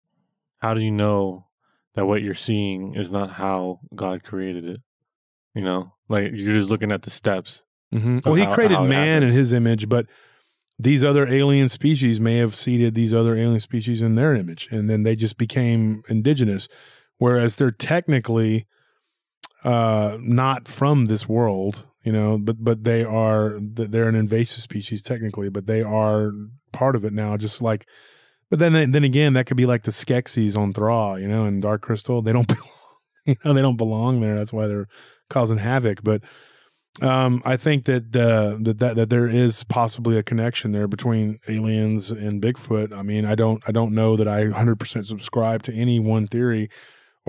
[0.59, 1.47] how do you know
[1.95, 4.81] that what you're seeing is not how God created it?
[5.55, 7.65] You know, like you're just looking at the steps.
[7.93, 8.21] Mm-hmm.
[8.25, 10.07] Well, he how- created how man in his image, but
[10.79, 14.89] these other alien species may have seeded these other alien species in their image, and
[14.89, 16.69] then they just became indigenous.
[17.19, 18.67] Whereas they're technically
[19.65, 25.03] uh, not from this world, you know, but but they are they're an invasive species
[25.03, 26.33] technically, but they are
[26.73, 27.37] part of it now.
[27.37, 27.87] Just like,
[28.49, 31.61] but then then again, that could be like the Skeksis on Thra, you know, and
[31.63, 32.23] Dark Crystal.
[32.23, 32.97] They don't belong,
[33.27, 34.37] you know, they don't belong there.
[34.37, 34.89] That's why they're
[35.29, 36.03] causing havoc.
[36.03, 36.23] But
[37.03, 41.39] um, I think that, uh, that that that there is possibly a connection there between
[41.49, 42.93] aliens and Bigfoot.
[42.93, 46.69] I mean, I don't I don't know that I 100% subscribe to any one theory,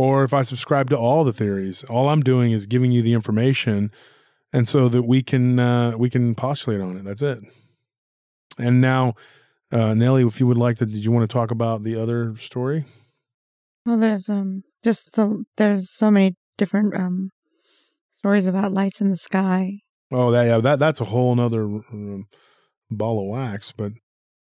[0.01, 1.83] or if I subscribe to all the theories.
[1.83, 3.91] All I'm doing is giving you the information,
[4.51, 7.03] and so that we can uh, we can postulate on it.
[7.03, 7.39] That's it.
[8.57, 9.13] And now,
[9.71, 12.35] uh, Nelly, if you would like to, did you want to talk about the other
[12.37, 12.85] story?
[13.85, 17.29] Well, there's um just the there's so many different um
[18.15, 19.81] stories about lights in the sky.
[20.11, 22.25] Oh, that yeah, that that's a whole nother um,
[22.89, 23.71] ball of wax.
[23.71, 23.91] But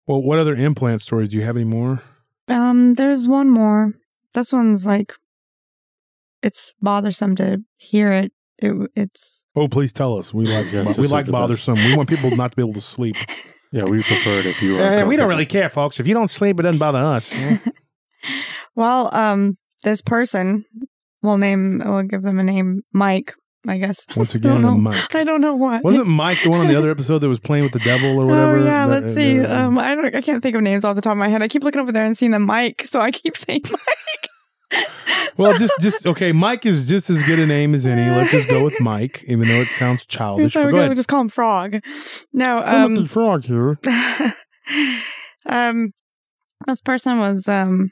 [0.05, 2.03] well, what other implant stories do you have any more?
[2.47, 3.95] Um, there's one more.
[4.36, 5.14] This one's like
[6.44, 8.32] it's bothersome to hear it.
[8.58, 10.34] It it's Oh, please tell us.
[10.34, 11.42] We like Yes, we like the best.
[11.42, 11.76] bothersome.
[11.76, 13.16] We want people not to be able to sleep.
[13.74, 14.78] Yeah, we prefer it if you.
[14.78, 16.00] Are Eh, we don't really care, folks.
[16.00, 17.34] If you don't sleep, it doesn't bother us.
[18.76, 20.64] well, um, this person,
[21.22, 23.34] we'll name, we'll give them a name, Mike.
[23.68, 24.06] I guess.
[24.16, 24.76] Once again, know.
[24.78, 25.14] Mike.
[25.14, 25.84] I don't know what.
[25.84, 28.26] Wasn't Mike the one on the other episode that was playing with the devil or
[28.26, 28.60] whatever?
[28.60, 29.40] Oh yeah, That- let's see.
[29.40, 30.16] that- Um, I don't.
[30.16, 31.42] I can't think of names off the top of my head.
[31.42, 34.30] I keep looking over there and seeing the Mike, so I keep saying Mike.
[35.38, 36.32] Well, just just okay.
[36.32, 38.09] Mike is just as good a name as any.
[38.09, 40.53] Let's just go with Mike, even though it sounds childish.
[40.53, 40.95] But go ahead.
[40.95, 41.78] just call him Frog.
[42.34, 43.80] No, um, the frog here.
[45.45, 45.93] um,
[46.65, 47.91] this person was um,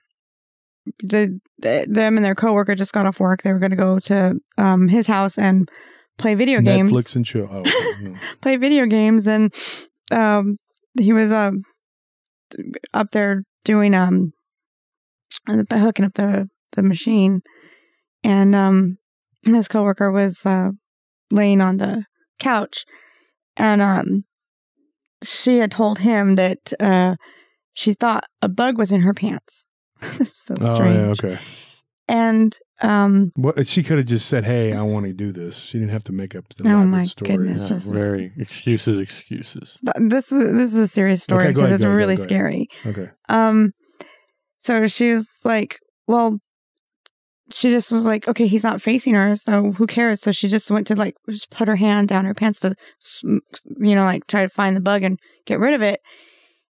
[0.99, 3.43] the, the them and their coworker just got off work.
[3.43, 5.69] They were going to go to um his house and
[6.17, 6.91] play video games.
[6.91, 7.47] Netflix and chill.
[7.51, 8.15] Oh, no.
[8.41, 9.53] play video games and
[10.11, 10.57] um
[10.99, 11.61] he was um
[12.93, 14.34] up there doing um
[15.47, 17.41] hooking up the the machine
[18.23, 18.97] and um
[19.43, 20.69] his coworker was uh
[21.32, 22.03] laying on the
[22.39, 22.86] couch
[23.57, 24.23] and um
[25.23, 27.15] she had told him that uh
[27.73, 29.65] she thought a bug was in her pants
[30.01, 31.39] so oh yeah, okay.
[32.07, 35.80] and um What she could have just said, "Hey, I want to do this." She
[35.80, 37.32] didn't have to make up the Oh, elaborate my story.
[37.38, 37.61] goodness.
[37.69, 39.80] Yeah, This is- very excuses, excuses.
[39.95, 42.30] this is this is a serious story because ahead, it's go ahead, really go ahead.
[42.30, 43.09] scary Okay.
[43.30, 43.71] Um,
[44.59, 46.39] so she was like, "Well,
[47.52, 50.22] she just was like, okay, he's not facing her, so who cares?
[50.22, 52.76] So she just went to like just put her hand down her pants to,
[53.24, 56.00] you know, like try to find the bug and get rid of it.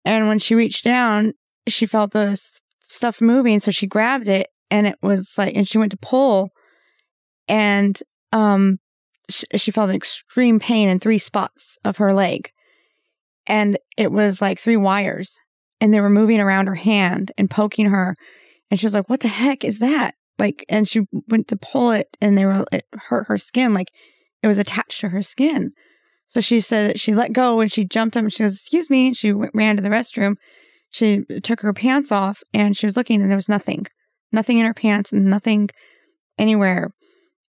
[0.03, 1.33] And when she reached down,
[1.67, 2.39] she felt the
[2.87, 6.51] stuff moving, so she grabbed it, and it was like, and she went to pull,
[7.47, 8.01] and
[8.31, 8.77] um,
[9.29, 12.49] she, she felt an extreme pain in three spots of her leg,
[13.45, 15.37] and it was like three wires,
[15.79, 18.15] and they were moving around her hand and poking her,
[18.71, 21.91] and she was like, "What the heck is that?" Like, and she went to pull
[21.91, 23.89] it, and they were it hurt her skin, like
[24.41, 25.71] it was attached to her skin.
[26.27, 28.89] So she said that she let go and she jumped up and she goes, "Excuse
[28.89, 30.35] me." She went, ran to the restroom.
[30.89, 33.85] She took her pants off and she was looking, and there was nothing,
[34.31, 35.69] nothing in her pants, and nothing
[36.37, 36.89] anywhere.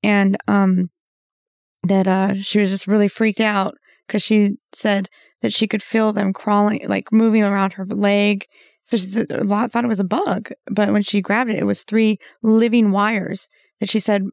[0.02, 0.90] And um,
[1.84, 3.76] that uh, she was just really freaked out
[4.08, 5.10] because she said
[5.42, 8.46] that she could feel them crawling, like moving around her leg.
[8.86, 11.58] So she said, a lot thought it was a bug, but when she grabbed it,
[11.60, 13.48] it was three living wires
[13.80, 14.24] that she said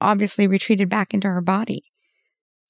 [0.00, 1.82] obviously retreated back into her body.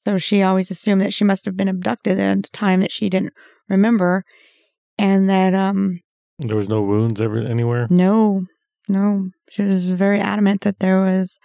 [0.07, 3.11] So she always assumed that she must have been abducted at a time that she
[3.11, 3.35] didn't
[3.69, 4.25] remember,
[4.99, 6.01] and that um
[6.39, 7.87] There was no wounds ever anywhere.
[7.91, 8.41] no,
[8.89, 11.39] no, she was very adamant that there was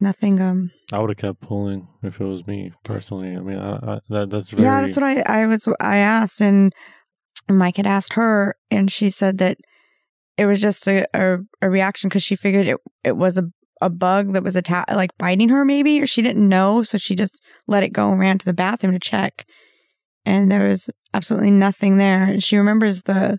[0.00, 0.40] nothing.
[0.40, 3.36] Um, I would have kept pulling if it was me personally.
[3.36, 4.62] I mean, I, I, that that's very.
[4.62, 6.72] yeah, that's what I I was I asked, and
[7.48, 9.58] Mike had asked her, and she said that
[10.36, 13.44] it was just a a, a reaction because she figured it it was a
[13.82, 17.16] a bug that was atta- like biting her maybe or she didn't know so she
[17.16, 19.44] just let it go and ran to the bathroom to check.
[20.24, 22.22] And there was absolutely nothing there.
[22.22, 23.38] And she remembers the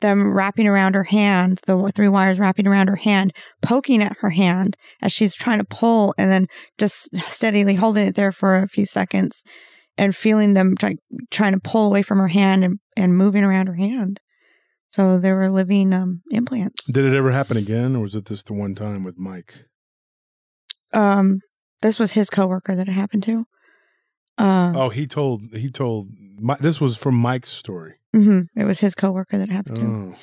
[0.00, 3.32] them wrapping around her hand the three wires wrapping around her hand
[3.62, 8.14] poking at her hand as she's trying to pull and then just steadily holding it
[8.14, 9.42] there for a few seconds
[9.98, 10.96] and feeling them try,
[11.30, 14.20] trying to pull away from her hand and, and moving around her hand.
[14.90, 16.84] So they were living um, implants.
[16.86, 19.54] Did it ever happen again, or was it just the one time with Mike?
[20.92, 21.40] um
[21.82, 23.44] this was his coworker that it happened to.
[24.38, 26.08] Uh Oh, he told he told
[26.40, 27.94] my, this was from Mike's story.
[28.14, 30.16] mhm, it was his coworker that it happened to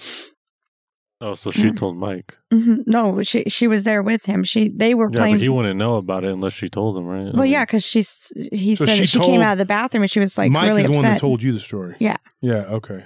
[1.26, 2.38] Oh, so she told Mike.
[2.52, 4.44] hmm No, she she was there with him.
[4.44, 5.36] She they were Yeah, playing.
[5.36, 7.28] but he wouldn't know about it unless she told him, right?
[7.28, 9.66] I well, mean, yeah, because she's he So said she she came out of the
[9.66, 11.96] bathroom and she was like Mike really is the one that told you the story.
[12.00, 12.18] Yeah.
[12.42, 12.66] Yeah.
[12.78, 13.06] Okay.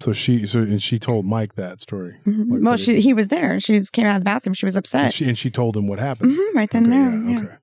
[0.00, 2.16] So she so and she told Mike that story.
[2.26, 2.50] Mhm.
[2.50, 3.58] Like well, she it- he was there.
[3.60, 4.54] She just came out of the bathroom.
[4.54, 5.12] She was And upset.
[5.12, 6.32] she, and she told him what happened.
[6.36, 7.30] hmm right then Okay, and there.
[7.30, 7.44] yeah, Yeah.
[7.44, 7.54] Okay.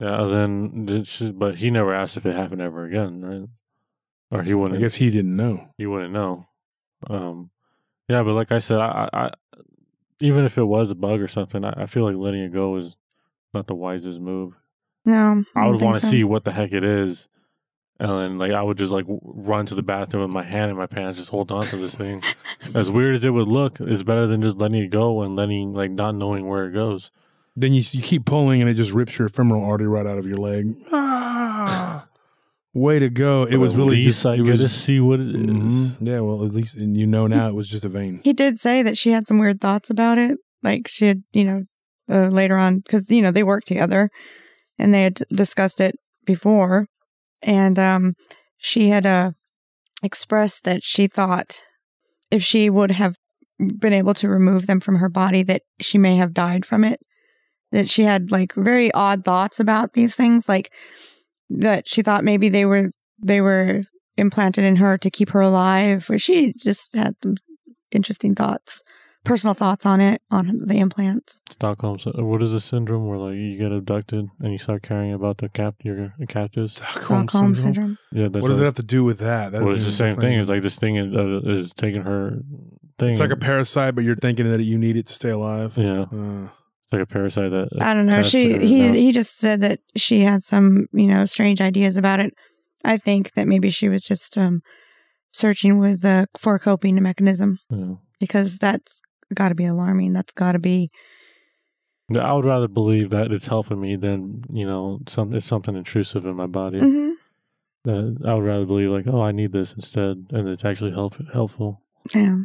[0.00, 3.48] Yeah, then did she, but he never asked if it happened ever again, right?
[4.30, 4.78] Or he wouldn't.
[4.78, 5.68] I guess he didn't know.
[5.76, 6.46] he wouldn't know.
[7.08, 7.50] Um,
[8.10, 9.30] yeah, but like I said, I, I, I
[10.20, 12.74] even if it was a bug or something, I, I feel like letting it go
[12.74, 12.96] is
[13.54, 14.54] not the wisest move.
[15.04, 16.10] No, I don't would want to so.
[16.10, 17.28] see what the heck it is,
[18.00, 20.76] and then like I would just like run to the bathroom with my hand in
[20.76, 22.22] my pants, just hold on to this thing.
[22.74, 25.72] as weird as it would look, it's better than just letting it go and letting
[25.72, 27.12] like not knowing where it goes.
[27.54, 30.26] Then you you keep pulling and it just rips your femoral artery right out of
[30.26, 30.76] your leg.
[30.92, 32.08] Ah,
[32.74, 33.44] way to go!
[33.44, 35.34] It But was at really least just I it get was to see what it
[35.34, 35.36] is.
[35.36, 35.96] Mhm.
[36.00, 38.20] Yeah, well, at least and you know now it was just a vein.
[38.22, 40.38] He did say that she had some weird thoughts about it.
[40.62, 41.62] Like she had, you know,
[42.10, 44.10] uh, later on, because, you know, they worked together
[44.78, 45.94] and they had discussed it
[46.26, 46.86] before.
[47.42, 48.14] And um,
[48.58, 49.30] she had uh,
[50.02, 51.62] expressed that she thought
[52.30, 53.16] if she would have
[53.58, 57.00] been able to remove them from her body, that she may have died from it.
[57.72, 60.70] That she had like very odd thoughts about these things, like
[61.50, 62.90] that she thought maybe they were
[63.22, 63.82] they were
[64.16, 66.08] implanted in her to keep her alive.
[66.08, 67.34] Where she just had some
[67.90, 68.82] interesting thoughts,
[69.24, 71.40] personal thoughts on it, on the implants.
[71.50, 71.98] Stockholm.
[71.98, 75.38] sy- What is the syndrome where like you get abducted and you start caring about
[75.38, 76.74] the cap your captives?
[76.76, 77.74] Stockholm, Stockholm syndrome.
[77.74, 77.98] syndrome.
[78.12, 79.52] Yeah, that's What does it have to do with that?
[79.52, 80.38] That's well, it's the same thing.
[80.38, 82.38] It's like this thing is, uh, is taking her
[82.98, 83.10] thing.
[83.10, 85.76] it's like a parasite, but you're thinking that you need it to stay alive.
[85.76, 86.52] yeah, Uh, it's
[86.92, 87.68] like a parasite that.
[87.80, 88.22] I don't know.
[88.22, 88.94] She he mouth.
[88.94, 92.34] he just said that she had some you know strange ideas about it.
[92.84, 94.62] I think that maybe she was just um
[95.32, 97.94] searching with uh, for a coping mechanism Yeah.
[98.18, 99.00] because that's
[99.34, 100.12] got to be alarming.
[100.12, 100.90] That's got to be
[102.12, 106.26] I would rather believe that it's helping me than you know some it's something intrusive
[106.26, 106.80] in my body.
[106.80, 107.12] Mhm.
[107.84, 111.14] That I would rather believe like oh I need this instead and it's actually help
[111.32, 111.82] helpful.
[112.14, 112.38] yeah.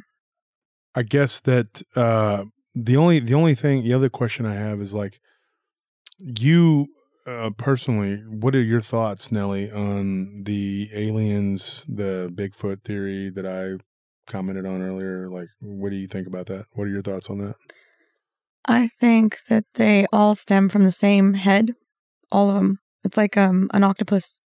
[0.98, 2.46] I guess that uh,
[2.76, 5.20] the only the only thing the other question I have is like
[6.20, 6.88] you
[7.26, 13.84] uh, personally, what are your thoughts, Nelly, on the aliens, the Bigfoot theory that I
[14.32, 15.28] commented on earlier?
[15.30, 16.66] Like, what do you think about that?
[16.74, 17.56] What are your thoughts on that?
[18.68, 21.74] I think that they all stem from the same head,
[22.32, 22.80] all of them.
[23.04, 24.40] It's like um an octopus,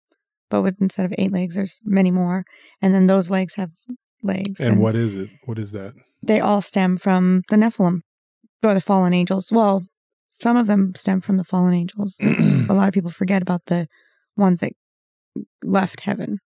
[0.50, 2.44] but with instead of eight legs, there's many more,
[2.82, 3.70] and then those legs have
[4.24, 4.60] legs.
[4.60, 5.30] And what is it?
[5.46, 5.94] What is that?
[6.24, 8.02] They all stem from the Nephilim.
[8.64, 9.52] Or the fallen angels.
[9.52, 9.86] Well,
[10.32, 12.18] some of them stem from the fallen angels.
[12.22, 13.88] a lot of people forget about the
[14.36, 14.74] ones that
[15.64, 16.40] left heaven.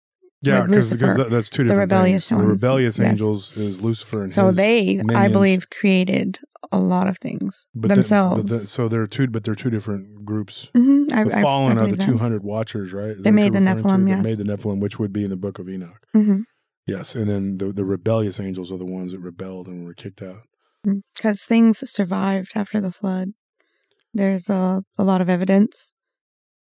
[0.42, 0.90] Yeah, Like because
[1.28, 2.40] that's two different rebellious things.
[2.40, 3.08] The rebellious yes.
[3.10, 6.38] angels is Lucifer and So they, I believe, created
[6.72, 8.42] a lot of things But the- themselves.
[8.44, 10.70] but the- so they're two, but they're two different groups.
[10.74, 13.10] Mhm, I- The I- I fallen are the two hundred watchers, right?
[13.10, 13.58] Is They made the?
[13.58, 16.06] Nephilim, They made the Nephilim, which would be in the Book of Enoch.
[16.16, 16.44] Mhm.
[16.86, 20.22] Yes, and then the the rebellious angels are the ones that rebelled and were kicked
[20.22, 20.40] out.
[20.84, 23.30] Because things survived after the flood.
[24.12, 25.92] There's a, a lot of evidence.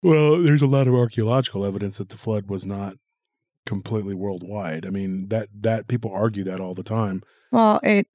[0.02, 2.96] Well, there's a lot of archaeological evidence that the flood was not
[3.66, 4.84] completely worldwide.
[4.86, 7.22] I mean that that people argue that all the time.
[7.50, 8.06] Well, it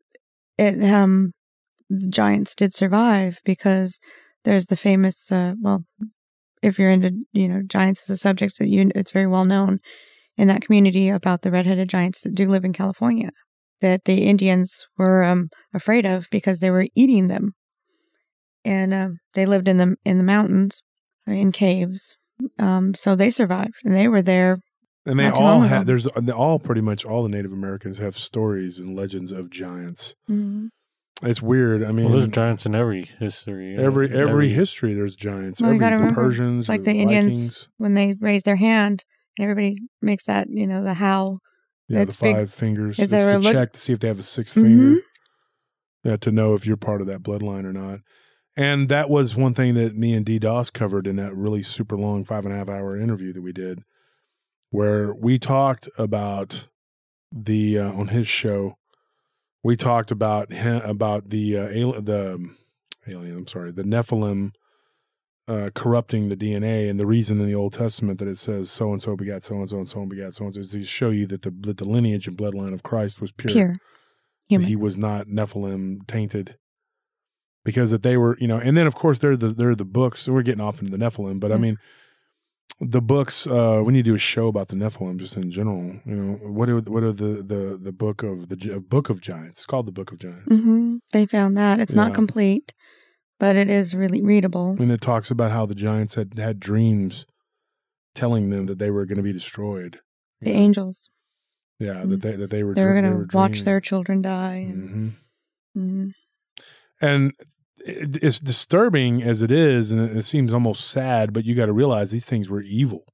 [0.57, 1.33] it um
[1.89, 3.99] the giants did survive because
[4.45, 5.85] there's the famous uh, well,
[6.61, 9.79] if you're into you know giants as a subject that you it's very well known
[10.37, 13.31] in that community about the redheaded giants that do live in California
[13.81, 17.53] that the Indians were um afraid of because they were eating them,
[18.65, 20.81] and um, they lived in the in the mountains
[21.27, 22.15] in caves.
[22.57, 24.59] Um, so they survived, and they were there
[25.05, 28.79] And they all long have there's all pretty much all the Native Americans have stories
[28.79, 30.15] and legends of giants.
[31.21, 31.83] It's weird.
[31.83, 33.77] I mean, well, there's giants in every history.
[33.77, 35.61] uh, every every history there's giants.
[35.61, 39.03] Well, every gotta the remember, Persians, like the, the Indians when they raise their hand
[39.37, 41.39] and everybody makes that you know the howl
[41.89, 42.35] yeah, the That's big.
[42.35, 42.97] five fingers.
[42.99, 44.61] Is there to a look- check to see if they have a 6th Mhm.
[44.61, 45.01] finger.
[46.03, 47.99] Yeah, to know if you're part of that bloodline or not.
[48.55, 51.97] And that was one thing that me and D Doss covered in that really super
[51.97, 53.83] long five and a half hour interview that we did,
[54.69, 56.67] where we talked about
[57.31, 58.77] the uh, on his show.
[59.63, 62.57] We talked about him, about the uh, alien, the um,
[63.07, 63.37] alien.
[63.37, 64.53] I'm sorry, the Nephilim
[65.49, 68.91] uh, corrupting the DNA, and the reason in the Old Testament that it says so
[68.93, 70.83] and so begat so and so and so and begat so and so is to
[70.83, 73.53] show you that the that the lineage and bloodline of Christ was pure.
[73.53, 73.75] pure
[74.47, 74.67] human.
[74.67, 76.55] He was not Nephilim tainted.
[77.65, 80.27] Because that they were, you know, and then of course they're the they're the books.
[80.27, 81.77] We're getting off into the Nephilim, but I mean,
[82.79, 83.45] the books.
[83.45, 85.99] uh We need to do a show about the Nephilim just in general.
[86.05, 89.59] You know, what are what are the the the book of the book of giants?
[89.59, 90.45] It's called the Book of Giants.
[90.47, 92.03] hmm They found that it's Yeah.
[92.03, 92.73] not complete,
[93.39, 94.75] but it is really readable.
[94.79, 97.25] And it talks about how the giants had had dreams
[98.15, 99.99] telling them that they were going to be destroyed.
[100.41, 100.57] The know?
[100.59, 101.09] angels
[101.79, 102.09] Yeah, Mhm.
[102.09, 104.55] that they that they were they were going to watch their children die.
[104.69, 105.15] And,
[105.75, 105.81] Mhm.
[105.81, 106.13] Mhm.
[107.01, 107.33] and
[107.85, 111.31] it, it's disturbing as it is, and it, it seems almost sad.
[111.33, 113.05] But you got to realize these things were evil.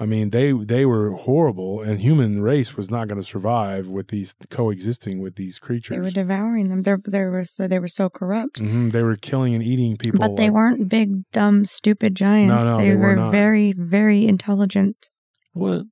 [0.00, 4.08] I mean, they they were horrible, and human race was not going to survive with
[4.08, 5.94] these coexisting with these creatures.
[5.96, 6.82] They were devouring them.
[6.82, 8.58] They they were so they were so corrupt.
[8.58, 10.18] hmm They were killing and eating people.
[10.18, 12.64] But they like- weren't big, dumb, stupid giants.
[12.64, 13.30] no, they, they were were not.
[13.32, 15.10] very, very intelligent.
[15.52, 15.82] What?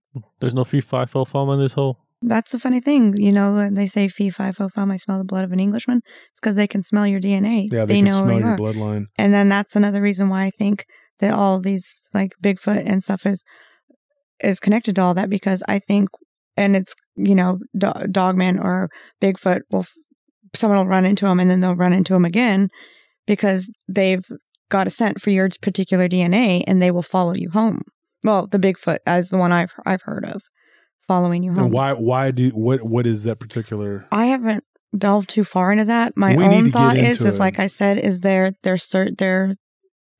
[0.40, 1.98] There's no fee fi fo fum in this whole.
[2.24, 3.70] That's the funny thing, you know.
[3.70, 6.00] They say "fee fi fo fum." I smell the blood of an Englishman.
[6.32, 7.68] It's because they can smell your DNA.
[7.70, 8.58] Yeah, they, they can know smell you your are.
[8.58, 9.06] bloodline.
[9.16, 10.86] And then that's another reason why I think
[11.20, 13.42] that all these like Bigfoot and stuff is
[14.42, 16.08] is connected to all that because I think,
[16.56, 18.88] and it's you know, do- Dogman or
[19.20, 19.92] Bigfoot will f-
[20.54, 22.68] someone will run into them and then they'll run into them again
[23.26, 24.24] because they've
[24.70, 27.82] got a scent for your particular DNA and they will follow you home.
[28.24, 30.42] Well, the Bigfoot as the one I've I've heard of
[31.06, 31.64] following you home.
[31.64, 31.92] And why?
[31.92, 32.82] Why do what?
[32.82, 34.06] What is that particular?
[34.10, 34.64] I haven't
[34.96, 36.16] delved too far into that.
[36.16, 39.54] My We own thought is, is like I said, is they're they're ser- they're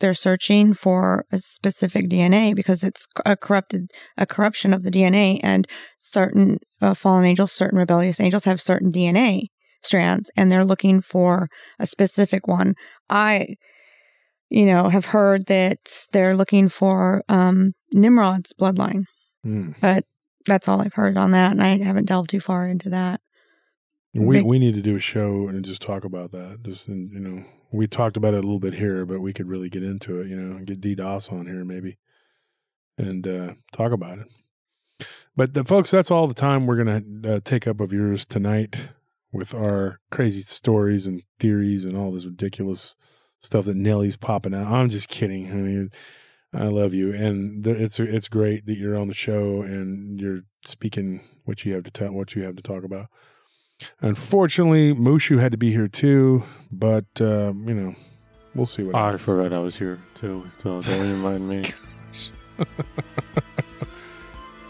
[0.03, 5.41] they're searching for a specific DNA because it's a corrupted a corruption of the DNA,
[5.43, 5.67] and
[5.99, 9.47] certain uh, fallen angels, certain rebellious angels have certain DNA
[9.83, 11.49] strands, and they're looking for
[11.79, 12.75] a specific one.
[13.09, 13.55] I,
[14.51, 15.79] you know, have heard that
[16.13, 19.05] they're looking for um, Nimrod's bloodline,
[19.43, 19.71] Hmm.
[19.81, 20.05] but
[20.47, 23.21] that's all I've heard on that, and I haven't delved too far into that.
[24.15, 26.59] We we need to do a show and just talk about that.
[26.63, 29.49] Just in, you know, we talked about it a little bit here, but we could
[29.49, 30.29] really get into it.
[30.29, 31.99] You know, get DDoS on here maybe,
[32.99, 35.07] and uh, talk about it.
[35.35, 38.91] But the, folks, that's all the time we're gonna uh, take up of yours tonight
[39.33, 42.95] with our crazy stories and theories and all this ridiculous
[43.41, 44.71] stuff that Nelly's popping out.
[44.71, 45.51] I'm just kidding.
[45.51, 45.91] I mean,
[46.53, 50.43] I love you, and the, it's it's great that you're on the show and you're
[50.67, 53.07] speaking what you have to tell, what you have to talk about.
[54.01, 57.95] Unfortunately, Mushu had to be here too, but uh, you know,
[58.55, 58.95] we'll see what.
[58.95, 59.23] I happens.
[59.23, 61.65] forgot I was here too, so don't remind me.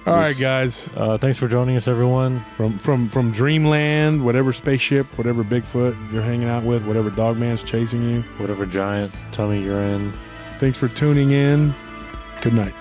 [0.04, 2.40] All right, guys, Uh, thanks for joining us, everyone.
[2.56, 8.02] from from from Dreamland, whatever spaceship, whatever Bigfoot you're hanging out with, whatever Dogman's chasing
[8.10, 8.22] you.
[8.38, 10.12] Whatever giant tummy you're in.
[10.58, 11.72] Thanks for tuning in.
[12.40, 12.74] Good night.